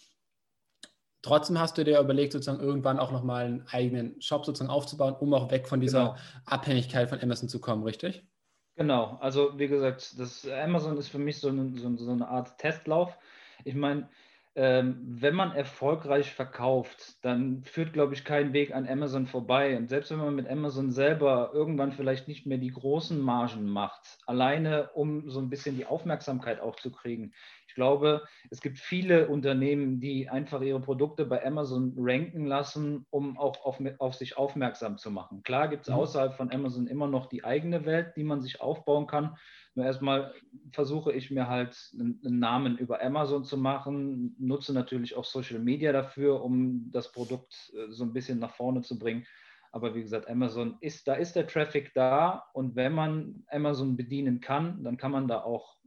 Trotzdem 1.21 1.59
hast 1.59 1.77
du 1.77 1.85
dir 1.85 1.99
überlegt, 1.99 2.33
sozusagen 2.33 2.59
irgendwann 2.59 2.99
auch 2.99 3.11
nochmal 3.11 3.45
einen 3.45 3.67
eigenen 3.67 4.21
Shop 4.21 4.45
sozusagen 4.45 4.71
aufzubauen, 4.71 5.15
um 5.15 5.33
auch 5.33 5.51
weg 5.51 5.67
von 5.67 5.79
dieser 5.79 5.99
genau. 5.99 6.17
Abhängigkeit 6.45 7.09
von 7.09 7.21
Amazon 7.21 7.47
zu 7.47 7.61
kommen, 7.61 7.83
richtig? 7.83 8.27
Genau, 8.75 9.17
also 9.21 9.57
wie 9.59 9.67
gesagt, 9.67 10.17
das 10.19 10.47
Amazon 10.47 10.97
ist 10.97 11.09
für 11.09 11.19
mich 11.19 11.39
so 11.39 11.49
eine, 11.49 11.77
so, 11.77 11.95
so 11.95 12.11
eine 12.11 12.27
Art 12.27 12.57
Testlauf. 12.57 13.19
Ich 13.65 13.75
meine, 13.75 14.09
ähm, 14.55 14.97
wenn 15.03 15.33
man 15.33 15.51
erfolgreich 15.51 16.31
verkauft, 16.31 17.17
dann 17.23 17.63
führt, 17.63 17.93
glaube 17.93 18.13
ich, 18.13 18.23
kein 18.23 18.53
Weg 18.53 18.73
an 18.75 18.87
Amazon 18.87 19.25
vorbei. 19.25 19.75
Und 19.75 19.89
selbst 19.89 20.11
wenn 20.11 20.19
man 20.19 20.35
mit 20.35 20.47
Amazon 20.47 20.91
selber 20.91 21.51
irgendwann 21.53 21.91
vielleicht 21.91 22.27
nicht 22.27 22.45
mehr 22.45 22.59
die 22.59 22.71
großen 22.71 23.19
Margen 23.19 23.65
macht, 23.65 24.19
alleine 24.27 24.91
um 24.93 25.29
so 25.29 25.39
ein 25.39 25.49
bisschen 25.49 25.75
die 25.75 25.87
Aufmerksamkeit 25.87 26.59
auch 26.59 26.75
zu 26.75 26.91
kriegen, 26.91 27.33
ich 27.73 27.75
glaube, 27.75 28.21
es 28.51 28.61
gibt 28.61 28.77
viele 28.77 29.29
Unternehmen, 29.29 29.99
die 29.99 30.29
einfach 30.29 30.61
ihre 30.61 30.79
Produkte 30.79 31.25
bei 31.25 31.43
Amazon 31.43 31.95
ranken 31.97 32.45
lassen, 32.45 33.07
um 33.09 33.39
auch 33.39 33.65
auf, 33.65 33.79
auf 33.97 34.13
sich 34.13 34.37
aufmerksam 34.37 34.99
zu 34.99 35.09
machen. 35.09 35.41
Klar 35.41 35.69
gibt 35.69 35.81
es 35.81 35.89
mhm. 35.89 35.95
außerhalb 35.95 36.35
von 36.35 36.51
Amazon 36.51 36.85
immer 36.85 37.07
noch 37.07 37.25
die 37.25 37.43
eigene 37.43 37.85
Welt, 37.87 38.13
die 38.15 38.23
man 38.23 38.43
sich 38.43 38.61
aufbauen 38.61 39.07
kann. 39.07 39.35
Nur 39.75 39.85
erstmal 39.85 40.33
versuche 40.71 41.11
ich 41.13 41.31
mir 41.31 41.47
halt 41.47 41.77
einen, 41.93 42.19
Namen 42.39 42.77
über 42.77 43.01
Amazon 43.01 43.43
zu 43.43 43.57
machen, 43.57 44.35
nutze 44.37 44.73
natürlich 44.73 45.15
auch 45.15 45.25
Social 45.25 45.59
Media 45.59 45.91
dafür, 45.91 46.43
um 46.43 46.91
das 46.91 47.11
Produkt 47.11 47.71
äh, 47.75 47.91
so 47.91 48.03
ein 48.03 48.13
bisschen 48.13 48.39
nach 48.39 48.53
vorne 48.53 48.81
zu 48.81 48.99
bringen. 48.99 49.25
Aber 49.71 49.95
wie 49.95 50.03
gesagt, 50.03 50.29
Amazon 50.29 50.77
ist, 50.81 51.07
da 51.07 51.15
ist 51.15 51.35
der 51.35 51.47
Traffic 51.47 51.91
da 51.95 52.43
und 52.53 52.75
wenn 52.75 52.93
man 52.93 53.43
Amazon 53.47 53.97
bedienen 53.97 54.39
kann, 54.39 54.83
dann 54.83 54.97
kann 54.97 55.11
man 55.11 55.27
da 55.27 55.41
auch 55.41 55.77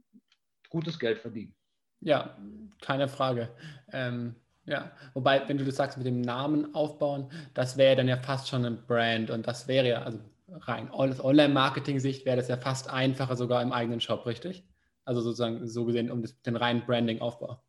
gutes 0.69 0.99
Geld 0.99 1.19
verdienen. 1.19 1.55
Ja, 2.01 2.37
keine 2.81 3.07
Frage. 3.07 3.49
Ähm, 3.93 4.35
ja, 4.65 4.91
wobei, 5.13 5.47
wenn 5.47 5.57
du 5.57 5.63
das 5.63 5.77
sagst 5.77 5.97
mit 5.97 6.05
dem 6.05 6.19
Namen 6.19 6.75
aufbauen, 6.75 7.31
das 7.53 7.77
wäre 7.77 7.95
dann 7.95 8.09
ja 8.09 8.17
fast 8.17 8.49
schon 8.49 8.65
ein 8.65 8.85
Brand 8.85 9.31
und 9.31 9.47
das 9.47 9.69
wäre 9.69 9.87
ja, 9.87 10.01
also 10.01 10.19
rein 10.49 10.89
aus 10.89 11.23
Online-Marketing-Sicht 11.23 12.25
wäre 12.25 12.37
das 12.37 12.47
ja 12.47 12.57
fast 12.57 12.89
einfacher 12.89 13.35
sogar 13.35 13.61
im 13.61 13.71
eigenen 13.71 14.01
Shop, 14.01 14.25
richtig? 14.25 14.63
Also 15.05 15.21
sozusagen 15.21 15.67
so 15.67 15.85
gesehen 15.85 16.11
um 16.11 16.21
das, 16.21 16.41
den 16.41 16.55
reinen 16.55 16.85
Branding-Aufbau. 16.85 17.61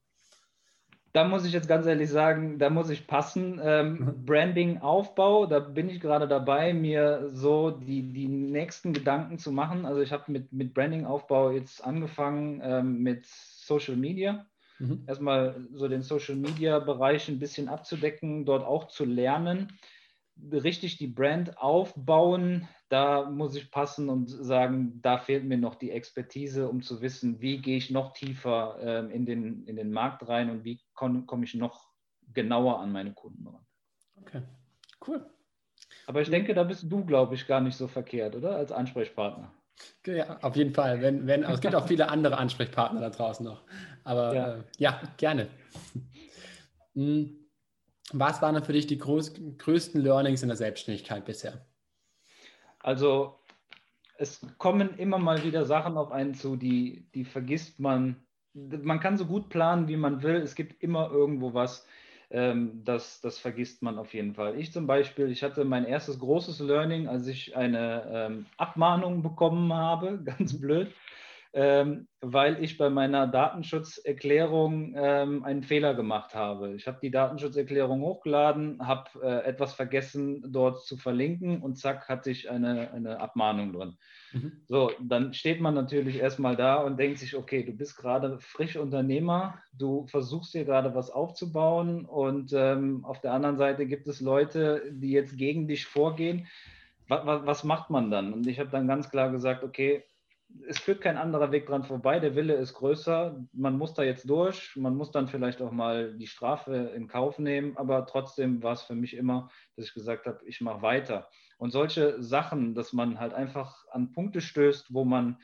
Da 1.13 1.25
muss 1.25 1.45
ich 1.47 1.53
jetzt 1.53 1.69
ganz 1.69 1.87
ehrlich 1.87 2.11
sagen, 2.11 2.59
da 2.59 2.69
muss 2.69 2.91
ich 2.91 3.07
passen. 3.07 3.61
Ähm, 3.63 3.93
mhm. 3.93 4.27
Branding-Aufbau, 4.27 5.47
da 5.47 5.59
bin 5.59 5.89
ich 5.89 6.01
gerade 6.01 6.29
dabei, 6.29 6.75
mir 6.75 7.31
so 7.33 7.71
die, 7.71 8.13
die 8.13 8.29
nächsten 8.29 8.93
Gedanken 8.93 9.39
zu 9.39 9.51
machen. 9.51 9.87
Also 9.87 10.01
ich 10.01 10.13
habe 10.13 10.31
mit, 10.31 10.53
mit 10.53 10.75
Branding-Aufbau 10.75 11.51
jetzt 11.53 11.83
angefangen 11.83 12.61
ähm, 12.63 13.03
mit 13.03 13.27
Social 13.27 13.97
Media. 13.97 14.47
Mhm. 14.79 15.05
Erstmal 15.07 15.57
so 15.73 15.89
den 15.89 16.03
Social 16.03 16.37
Media 16.37 16.79
Bereich 16.79 17.29
ein 17.29 17.39
bisschen 17.39 17.69
abzudecken, 17.69 18.45
dort 18.45 18.65
auch 18.65 18.89
zu 18.89 19.05
lernen, 19.05 19.73
richtig 20.53 20.99
die 20.99 21.07
Brand 21.07 21.59
aufbauen. 21.59 22.69
Da 22.89 23.29
muss 23.31 23.55
ich 23.57 23.71
passen 23.71 24.09
und 24.09 24.29
sagen, 24.29 25.01
da 25.03 25.19
fehlt 25.19 25.45
mir 25.45 25.59
noch 25.59 25.75
die 25.75 25.91
Expertise, 25.91 26.69
um 26.69 26.83
zu 26.83 27.01
wissen, 27.01 27.41
wie 27.41 27.59
gehe 27.59 27.77
ich 27.77 27.91
noch 27.91 28.13
tiefer 28.13 28.79
äh, 28.81 29.15
in, 29.15 29.27
den, 29.27 29.65
in 29.67 29.77
den 29.77 29.93
Markt 29.93 30.27
rein 30.29 30.51
und 30.51 30.65
wie 30.65 30.81
komme 30.95 31.25
komm 31.27 31.43
ich 31.43 31.55
noch 31.55 31.89
genauer 32.33 32.81
an 32.81 32.93
meine 32.93 33.13
Kunden 33.13 33.47
ran. 33.47 33.67
Okay, 34.17 34.43
cool. 35.07 35.29
Aber 36.07 36.23
ich 36.23 36.31
denke, 36.31 36.55
da 36.55 36.65
bist 36.65 36.91
du, 36.91 37.05
glaube 37.05 37.35
ich, 37.35 37.47
gar 37.47 37.61
nicht 37.61 37.77
so 37.77 37.89
verkehrt, 37.89 38.35
oder? 38.35 38.57
Als 38.57 38.73
Ansprechpartner. 38.73 39.53
Ja, 40.07 40.39
auf 40.41 40.57
jeden 40.57 40.73
Fall. 40.73 41.01
Wenn, 41.03 41.27
wenn, 41.27 41.45
es 41.45 41.61
gibt 41.61 41.75
auch 41.75 41.87
viele 41.87 42.09
andere 42.09 42.39
Ansprechpartner 42.39 43.01
da 43.01 43.11
draußen 43.11 43.45
noch. 43.45 43.63
Aber 44.05 44.35
ja, 44.35 44.55
äh, 44.55 44.63
ja 44.79 45.01
gerne. 45.17 45.49
Hm. 46.95 47.48
Was 48.13 48.41
waren 48.41 48.63
für 48.65 48.73
dich 48.73 48.87
die 48.87 48.99
groß, 48.99 49.35
größten 49.59 50.01
Learnings 50.01 50.43
in 50.43 50.49
der 50.49 50.57
Selbstständigkeit 50.57 51.25
bisher? 51.25 51.67
Also 52.81 53.39
es 54.17 54.41
kommen 54.59 54.97
immer 54.99 55.19
mal 55.19 55.45
wieder 55.45 55.65
Sachen 55.65 55.97
auf 55.97 56.11
einen 56.11 56.35
zu, 56.35 56.57
die, 56.57 57.07
die 57.15 57.25
vergisst 57.25 57.81
man. 57.81 58.17
Man 58.55 59.01
kann 59.01 59.17
so 59.17 59.27
gut 59.27 59.49
planen, 59.51 59.89
wie 59.89 59.97
man 59.97 60.23
will. 60.23 60.37
Es 60.37 60.55
gibt 60.55 60.83
immer 60.83 61.11
irgendwo 61.11 61.55
was, 61.55 61.87
ähm, 62.31 62.83
das, 62.85 63.21
das 63.21 63.39
vergisst 63.39 63.83
man 63.83 63.99
auf 63.99 64.13
jeden 64.15 64.35
Fall. 64.35 64.59
Ich 64.59 64.73
zum 64.73 64.87
Beispiel, 64.87 65.31
ich 65.31 65.43
hatte 65.43 65.65
mein 65.65 65.85
erstes 65.85 66.19
großes 66.19 66.61
Learning, 66.61 67.09
als 67.09 67.27
ich 67.27 67.57
eine 67.57 68.11
ähm, 68.11 68.47
Abmahnung 68.57 69.23
bekommen 69.23 69.73
habe, 69.73 70.19
ganz 70.25 70.61
blöd, 70.61 70.93
ähm, 71.55 72.09
weil 72.21 72.63
ich 72.63 72.77
bei 72.77 72.91
meiner 72.91 73.27
Datenschutzerklärung 73.27 74.95
ähm, 74.97 75.45
einen 75.45 75.63
Fehler 75.63 75.95
gemacht 75.95 76.35
habe. 76.35 76.75
Ich 76.75 76.87
habe 76.87 76.99
die 77.01 77.11
Datenschutzerklärung 77.11 78.03
hochgeladen, 78.03 78.87
habe 78.87 79.09
äh, 79.23 79.45
etwas 79.45 79.73
vergessen 79.73 80.45
dort 80.53 80.85
zu 80.85 80.97
verlinken 80.97 81.63
und 81.63 81.79
zack 81.79 82.09
hatte 82.09 82.31
ich 82.31 82.51
eine, 82.51 82.91
eine 82.93 83.21
Abmahnung 83.21 83.73
drin. 83.73 83.97
Mhm. 84.33 84.61
So, 84.67 84.91
dann 85.01 85.33
steht 85.33 85.61
man 85.61 85.75
natürlich 85.75 86.19
erstmal 86.19 86.57
da 86.57 86.77
und 86.77 86.99
denkt 86.99 87.19
sich, 87.19 87.35
okay, 87.35 87.63
du 87.63 87.73
bist 87.73 87.97
gerade 87.97 88.39
frisch 88.41 88.77
Unternehmer, 88.77 89.59
du 89.73 90.07
versuchst 90.07 90.53
hier 90.53 90.65
gerade 90.65 90.95
was 90.95 91.11
aufzubauen 91.11 92.05
und 92.05 92.53
ähm, 92.53 93.05
auf 93.05 93.21
der 93.21 93.33
anderen 93.33 93.57
Seite 93.57 93.87
gibt 93.87 94.07
es 94.07 94.21
Leute, 94.21 94.83
die 94.91 95.13
jetzt 95.13 95.39
gegen 95.39 95.67
dich 95.67 95.87
vorgehen. 95.87 96.47
Was 97.09 97.65
macht 97.65 97.89
man 97.89 98.11
dann? 98.11 98.35
Und 98.35 98.47
ich 98.47 98.59
habe 98.61 98.69
dann 98.69 98.87
ganz 98.87 99.09
klar 99.09 99.31
gesagt, 99.31 99.65
okay, 99.65 100.05
es 100.67 100.79
führt 100.79 101.01
kein 101.01 101.17
anderer 101.17 101.53
Weg 101.53 101.67
dran 101.67 101.85
vorbei. 101.85 102.21
Der 102.21 102.35
Wille 102.35 102.55
ist 102.55 102.75
größer. 102.75 103.45
Man 103.53 103.77
muss 103.77 103.95
da 103.95 104.03
jetzt 104.03 104.29
durch. 104.29 104.75
Man 104.77 104.97
muss 104.97 105.11
dann 105.11 105.29
vielleicht 105.29 105.63
auch 105.63 105.73
mal 105.73 106.17
die 106.17 106.27
Strafe 106.27 106.93
in 106.95 107.09
Kauf 107.09 107.39
nehmen. 107.39 107.77
Aber 107.77 108.07
trotzdem 108.07 108.63
war 108.63 108.73
es 108.73 108.83
für 108.83 108.95
mich 108.95 109.17
immer, 109.17 109.51
dass 109.77 109.87
ich 109.87 109.95
gesagt 109.95 110.27
habe, 110.27 110.41
ich 110.47 110.61
mache 110.61 110.83
weiter. 110.83 111.29
Und 111.59 111.71
solche 111.71 112.23
Sachen, 112.23 112.75
dass 112.75 112.93
man 112.93 113.21
halt 113.21 113.35
einfach 113.35 113.85
an 113.91 114.13
Punkte 114.13 114.41
stößt, 114.41 114.93
wo 114.95 115.05
man 115.05 115.39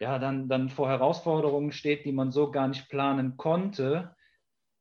ja, 0.00 0.18
dann, 0.18 0.48
dann 0.48 0.70
vor 0.70 0.88
Herausforderungen 0.88 1.72
steht, 1.72 2.04
die 2.04 2.12
man 2.12 2.32
so 2.32 2.50
gar 2.50 2.68
nicht 2.68 2.88
planen 2.88 3.36
konnte, 3.36 4.14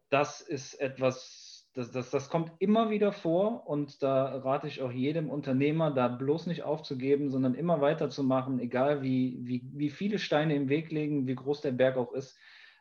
das 0.09 0.41
ist 0.41 0.75
etwas, 0.75 1.42
das, 1.73 1.91
das, 1.91 2.11
das 2.11 2.29
kommt 2.29 2.51
immer 2.59 2.89
wieder 2.91 3.11
vor 3.11 3.67
und 3.67 4.03
da 4.03 4.37
rate 4.37 4.67
ich 4.67 4.81
auch 4.81 4.91
jedem 4.91 5.29
Unternehmer, 5.29 5.91
da 5.91 6.07
bloß 6.07 6.47
nicht 6.47 6.63
aufzugeben, 6.63 7.31
sondern 7.31 7.55
immer 7.55 7.81
weiterzumachen, 7.81 8.59
egal 8.59 9.01
wie, 9.01 9.39
wie, 9.41 9.63
wie 9.73 9.89
viele 9.89 10.19
Steine 10.19 10.55
im 10.55 10.69
Weg 10.69 10.91
liegen, 10.91 11.25
wie 11.25 11.35
groß 11.35 11.61
der 11.61 11.71
Berg 11.71 11.97
auch 11.97 12.13
ist, 12.13 12.37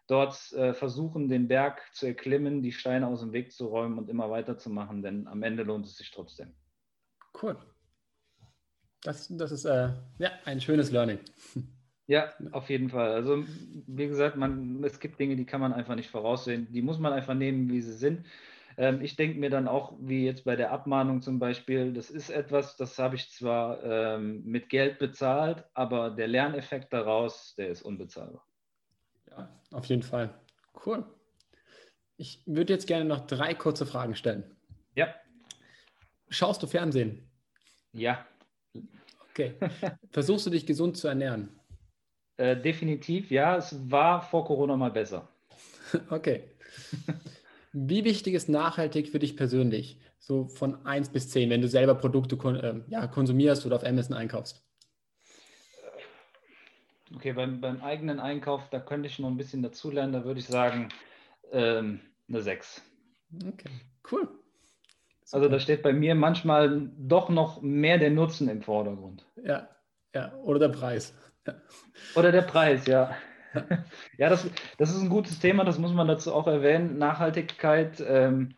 dort 0.08 0.52
äh, 0.52 0.74
versuchen, 0.74 1.28
den 1.28 1.48
Berg 1.48 1.80
zu 1.92 2.06
erklimmen, 2.06 2.62
die 2.62 2.72
Steine 2.72 3.06
aus 3.06 3.20
dem 3.20 3.32
Weg 3.32 3.52
zu 3.52 3.66
räumen 3.66 3.98
und 3.98 4.10
immer 4.10 4.30
weiterzumachen, 4.30 5.02
denn 5.02 5.26
am 5.26 5.42
Ende 5.42 5.62
lohnt 5.62 5.86
es 5.86 5.96
sich 5.96 6.10
trotzdem. 6.10 6.52
Cool. 7.40 7.56
Das, 9.02 9.28
das 9.28 9.52
ist 9.52 9.64
äh, 9.64 9.88
ja, 10.18 10.30
ein 10.44 10.60
schönes 10.60 10.90
Learning. 10.90 11.18
Ja, 12.08 12.32
auf 12.50 12.68
jeden 12.68 12.90
Fall. 12.90 13.12
Also, 13.12 13.44
wie 13.86 14.06
gesagt, 14.06 14.36
man, 14.36 14.82
es 14.84 15.00
gibt 15.00 15.18
Dinge, 15.18 15.36
die 15.36 15.46
kann 15.46 15.60
man 15.60 15.72
einfach 15.72 15.94
nicht 15.94 16.10
voraussehen. 16.10 16.70
Die 16.72 16.82
muss 16.82 16.98
man 16.98 17.12
einfach 17.12 17.34
nehmen, 17.34 17.70
wie 17.70 17.80
sie 17.80 17.94
sind. 17.94 18.26
Ähm, 18.76 19.02
ich 19.02 19.16
denke 19.16 19.38
mir 19.38 19.50
dann 19.50 19.68
auch, 19.68 19.94
wie 20.00 20.24
jetzt 20.24 20.44
bei 20.44 20.56
der 20.56 20.72
Abmahnung 20.72 21.22
zum 21.22 21.38
Beispiel, 21.38 21.92
das 21.92 22.10
ist 22.10 22.30
etwas, 22.30 22.76
das 22.76 22.98
habe 22.98 23.16
ich 23.16 23.30
zwar 23.30 23.82
ähm, 23.82 24.42
mit 24.44 24.68
Geld 24.68 24.98
bezahlt, 24.98 25.64
aber 25.74 26.10
der 26.10 26.28
Lerneffekt 26.28 26.92
daraus, 26.92 27.54
der 27.56 27.68
ist 27.68 27.82
unbezahlbar. 27.82 28.46
Ja, 29.30 29.48
auf 29.72 29.86
jeden 29.86 30.02
Fall. 30.02 30.34
Cool. 30.84 31.04
Ich 32.16 32.42
würde 32.46 32.72
jetzt 32.72 32.86
gerne 32.86 33.04
noch 33.04 33.26
drei 33.26 33.54
kurze 33.54 33.86
Fragen 33.86 34.14
stellen. 34.14 34.44
Ja. 34.94 35.14
Schaust 36.28 36.62
du 36.62 36.66
Fernsehen? 36.66 37.30
Ja. 37.92 38.26
Okay. 39.30 39.54
Versuchst 40.10 40.46
du 40.46 40.50
dich 40.50 40.66
gesund 40.66 40.96
zu 40.96 41.08
ernähren? 41.08 41.58
Äh, 42.36 42.56
definitiv, 42.56 43.30
ja. 43.30 43.56
Es 43.56 43.90
war 43.90 44.22
vor 44.22 44.44
Corona 44.44 44.76
mal 44.76 44.90
besser. 44.90 45.28
Okay. 46.08 46.48
Wie 47.72 48.04
wichtig 48.04 48.34
ist 48.34 48.48
nachhaltig 48.48 49.08
für 49.08 49.18
dich 49.18 49.36
persönlich? 49.36 49.98
So 50.18 50.46
von 50.46 50.84
1 50.86 51.10
bis 51.10 51.30
10, 51.30 51.50
wenn 51.50 51.62
du 51.62 51.68
selber 51.68 51.94
Produkte 51.94 52.36
kon 52.36 52.56
äh, 52.56 52.80
ja, 52.88 53.06
konsumierst 53.06 53.64
oder 53.66 53.76
auf 53.76 53.84
Amazon 53.84 54.16
einkaufst? 54.16 54.64
Okay, 57.14 57.32
beim, 57.32 57.60
beim 57.60 57.82
eigenen 57.82 58.20
Einkauf, 58.20 58.68
da 58.70 58.80
könnte 58.80 59.08
ich 59.08 59.18
noch 59.18 59.28
ein 59.28 59.36
bisschen 59.36 59.62
dazulernen. 59.62 60.12
Da 60.12 60.24
würde 60.24 60.40
ich 60.40 60.46
sagen, 60.46 60.88
ähm, 61.50 62.00
eine 62.28 62.42
6. 62.42 62.82
Okay, 63.48 63.70
cool. 64.10 64.28
Super. 65.24 65.36
Also 65.36 65.48
da 65.48 65.60
steht 65.60 65.82
bei 65.82 65.92
mir 65.92 66.14
manchmal 66.14 66.90
doch 66.98 67.28
noch 67.28 67.62
mehr 67.62 67.98
der 67.98 68.10
Nutzen 68.10 68.48
im 68.48 68.62
Vordergrund. 68.62 69.26
Ja, 69.42 69.68
ja, 70.14 70.34
oder 70.42 70.58
der 70.58 70.68
Preis. 70.68 71.14
Oder 72.14 72.32
der 72.32 72.42
Preis, 72.42 72.86
ja. 72.86 73.16
Ja, 74.18 74.28
das, 74.28 74.48
das 74.78 74.90
ist 74.90 75.02
ein 75.02 75.08
gutes 75.08 75.38
Thema, 75.38 75.64
das 75.64 75.78
muss 75.78 75.92
man 75.92 76.08
dazu 76.08 76.32
auch 76.32 76.46
erwähnen. 76.46 76.98
Nachhaltigkeit, 76.98 78.02
ähm, 78.06 78.56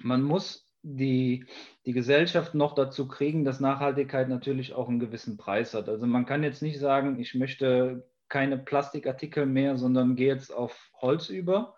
man 0.00 0.22
muss 0.22 0.68
die, 0.82 1.46
die 1.86 1.92
Gesellschaft 1.92 2.54
noch 2.54 2.74
dazu 2.74 3.08
kriegen, 3.08 3.44
dass 3.44 3.60
Nachhaltigkeit 3.60 4.28
natürlich 4.28 4.74
auch 4.74 4.88
einen 4.88 5.00
gewissen 5.00 5.36
Preis 5.36 5.74
hat. 5.74 5.88
Also 5.88 6.06
man 6.06 6.26
kann 6.26 6.42
jetzt 6.42 6.62
nicht 6.62 6.78
sagen, 6.78 7.18
ich 7.18 7.34
möchte 7.34 8.08
keine 8.28 8.58
Plastikartikel 8.58 9.46
mehr, 9.46 9.76
sondern 9.76 10.16
gehe 10.16 10.28
jetzt 10.28 10.52
auf 10.52 10.90
Holz 11.00 11.28
über 11.28 11.74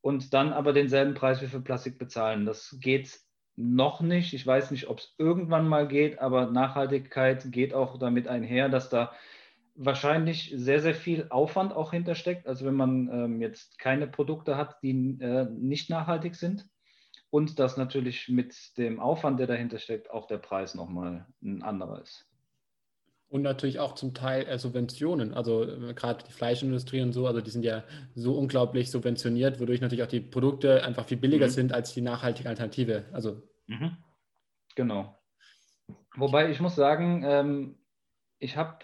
und 0.00 0.32
dann 0.32 0.52
aber 0.52 0.72
denselben 0.72 1.14
Preis 1.14 1.42
wie 1.42 1.46
für 1.46 1.60
Plastik 1.60 1.98
bezahlen. 1.98 2.46
Das 2.46 2.76
geht 2.80 3.20
noch 3.56 4.00
nicht. 4.00 4.34
Ich 4.34 4.46
weiß 4.46 4.70
nicht, 4.70 4.88
ob 4.88 4.98
es 4.98 5.14
irgendwann 5.18 5.68
mal 5.68 5.86
geht, 5.86 6.18
aber 6.18 6.50
Nachhaltigkeit 6.50 7.50
geht 7.50 7.74
auch 7.74 7.98
damit 7.98 8.28
einher, 8.28 8.68
dass 8.68 8.88
da 8.88 9.12
wahrscheinlich 9.74 10.52
sehr, 10.56 10.80
sehr 10.80 10.94
viel 10.94 11.26
Aufwand 11.30 11.72
auch 11.72 11.92
hintersteckt. 11.92 12.46
Also 12.46 12.64
wenn 12.64 12.74
man 12.74 13.08
ähm, 13.08 13.40
jetzt 13.40 13.78
keine 13.78 14.06
Produkte 14.06 14.56
hat, 14.56 14.82
die 14.82 15.18
äh, 15.20 15.46
nicht 15.50 15.90
nachhaltig 15.90 16.36
sind. 16.36 16.66
Und 17.30 17.58
dass 17.58 17.76
natürlich 17.76 18.28
mit 18.28 18.54
dem 18.78 19.00
Aufwand, 19.00 19.40
der 19.40 19.48
dahinter 19.48 19.78
steckt, 19.78 20.08
auch 20.08 20.28
der 20.28 20.38
Preis 20.38 20.76
nochmal 20.76 21.26
ein 21.42 21.62
anderer 21.62 22.00
ist. 22.00 22.28
Und 23.28 23.42
natürlich 23.42 23.80
auch 23.80 23.96
zum 23.96 24.14
Teil 24.14 24.46
äh, 24.46 24.56
Subventionen. 24.60 25.34
Also 25.34 25.64
äh, 25.64 25.94
gerade 25.94 26.24
die 26.24 26.30
Fleischindustrie 26.30 27.00
und 27.00 27.12
so, 27.12 27.26
also 27.26 27.40
die 27.40 27.50
sind 27.50 27.64
ja 27.64 27.82
so 28.14 28.38
unglaublich 28.38 28.92
subventioniert, 28.92 29.58
wodurch 29.58 29.80
natürlich 29.80 30.04
auch 30.04 30.08
die 30.08 30.20
Produkte 30.20 30.84
einfach 30.84 31.06
viel 31.06 31.16
billiger 31.16 31.46
mhm. 31.46 31.50
sind 31.50 31.72
als 31.72 31.92
die 31.92 32.02
nachhaltige 32.02 32.48
Alternative. 32.48 33.06
Also 33.12 33.42
mhm. 33.66 33.96
genau. 34.76 35.18
Wobei 36.14 36.50
ich 36.50 36.60
muss 36.60 36.76
sagen, 36.76 37.24
ähm, 37.26 37.78
ich 38.38 38.56
habe 38.56 38.78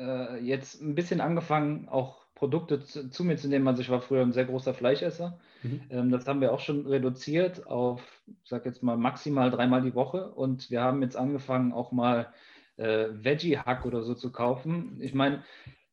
äh, 0.00 0.38
jetzt 0.38 0.80
ein 0.80 0.94
bisschen 0.94 1.20
angefangen, 1.20 1.88
auch 1.88 2.24
Produkte 2.34 2.80
zu, 2.80 3.10
zu, 3.10 3.24
mir 3.24 3.36
zu 3.36 3.48
nehmen. 3.48 3.68
Also 3.68 3.82
ich 3.82 3.90
war 3.90 4.00
früher 4.00 4.22
ein 4.22 4.32
sehr 4.32 4.46
großer 4.46 4.72
Fleischesser. 4.72 5.38
Mhm. 5.62 5.82
Ähm, 5.90 6.10
das 6.10 6.26
haben 6.26 6.40
wir 6.40 6.52
auch 6.52 6.60
schon 6.60 6.86
reduziert 6.86 7.66
auf, 7.66 8.02
ich 8.26 8.48
sag 8.48 8.64
jetzt 8.64 8.82
mal, 8.82 8.96
maximal 8.96 9.50
dreimal 9.50 9.82
die 9.82 9.94
Woche. 9.94 10.30
Und 10.30 10.70
wir 10.70 10.80
haben 10.80 11.02
jetzt 11.02 11.16
angefangen, 11.16 11.72
auch 11.72 11.92
mal 11.92 12.32
äh, 12.76 13.08
Veggie-Hack 13.10 13.84
oder 13.84 14.02
so 14.02 14.14
zu 14.14 14.32
kaufen. 14.32 14.96
Ich 15.00 15.12
meine, 15.12 15.44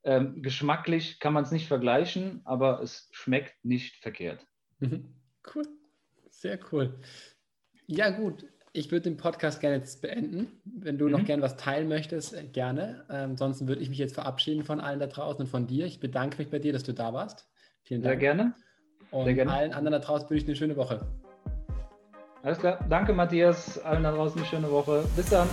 ähm, 0.04 0.42
geschmacklich 0.42 1.20
kann 1.20 1.34
man 1.34 1.44
es 1.44 1.52
nicht 1.52 1.68
vergleichen, 1.68 2.42
aber 2.46 2.82
es 2.82 3.10
schmeckt 3.12 3.66
nicht 3.66 3.98
verkehrt. 3.98 4.48
Mhm. 4.80 5.14
Cool. 5.54 5.68
Sehr 6.30 6.60
cool. 6.72 6.98
Ja, 7.88 8.10
gut 8.10 8.46
ich 8.78 8.92
würde 8.92 9.10
den 9.10 9.18
Podcast 9.18 9.60
gerne 9.60 9.78
jetzt 9.78 10.02
beenden. 10.02 10.48
Wenn 10.64 10.98
du 10.98 11.06
mhm. 11.06 11.12
noch 11.12 11.26
gerne 11.26 11.42
was 11.42 11.58
teilen 11.58 11.88
möchtest, 11.88 12.34
äh, 12.34 12.44
gerne. 12.44 13.04
Ähm, 13.10 13.32
ansonsten 13.32 13.68
würde 13.68 13.82
ich 13.82 13.90
mich 13.90 13.98
jetzt 13.98 14.14
verabschieden 14.14 14.64
von 14.64 14.80
allen 14.80 15.00
da 15.00 15.08
draußen 15.08 15.42
und 15.42 15.48
von 15.48 15.68
dir. 15.68 15.86
Ich 15.86 16.00
bedanke 16.00 16.38
mich 16.38 16.50
bei 16.50 16.60
dir, 16.60 16.74
dass 16.74 16.84
du 16.84 16.94
da 16.94 17.14
warst. 17.14 17.48
Vielen 17.84 18.02
Dank. 18.02 18.14
Sehr 18.14 18.20
gerne. 18.20 18.54
Und 19.12 19.26
Sehr 19.26 19.34
gerne. 19.34 19.52
allen 19.52 19.74
anderen 19.74 20.00
da 20.00 20.06
draußen 20.06 20.30
wünsche 20.30 20.44
ich 20.44 20.50
eine 20.50 20.56
schöne 20.56 20.76
Woche. 20.76 21.08
Alles 22.44 22.60
klar. 22.60 22.86
Danke, 22.88 23.14
Matthias. 23.14 23.80
Allen 23.80 24.04
da 24.04 24.12
draußen 24.12 24.40
eine 24.40 24.48
schöne 24.48 24.72
Woche. 24.72 25.04
Bis 25.16 25.30
dann. 25.30 25.48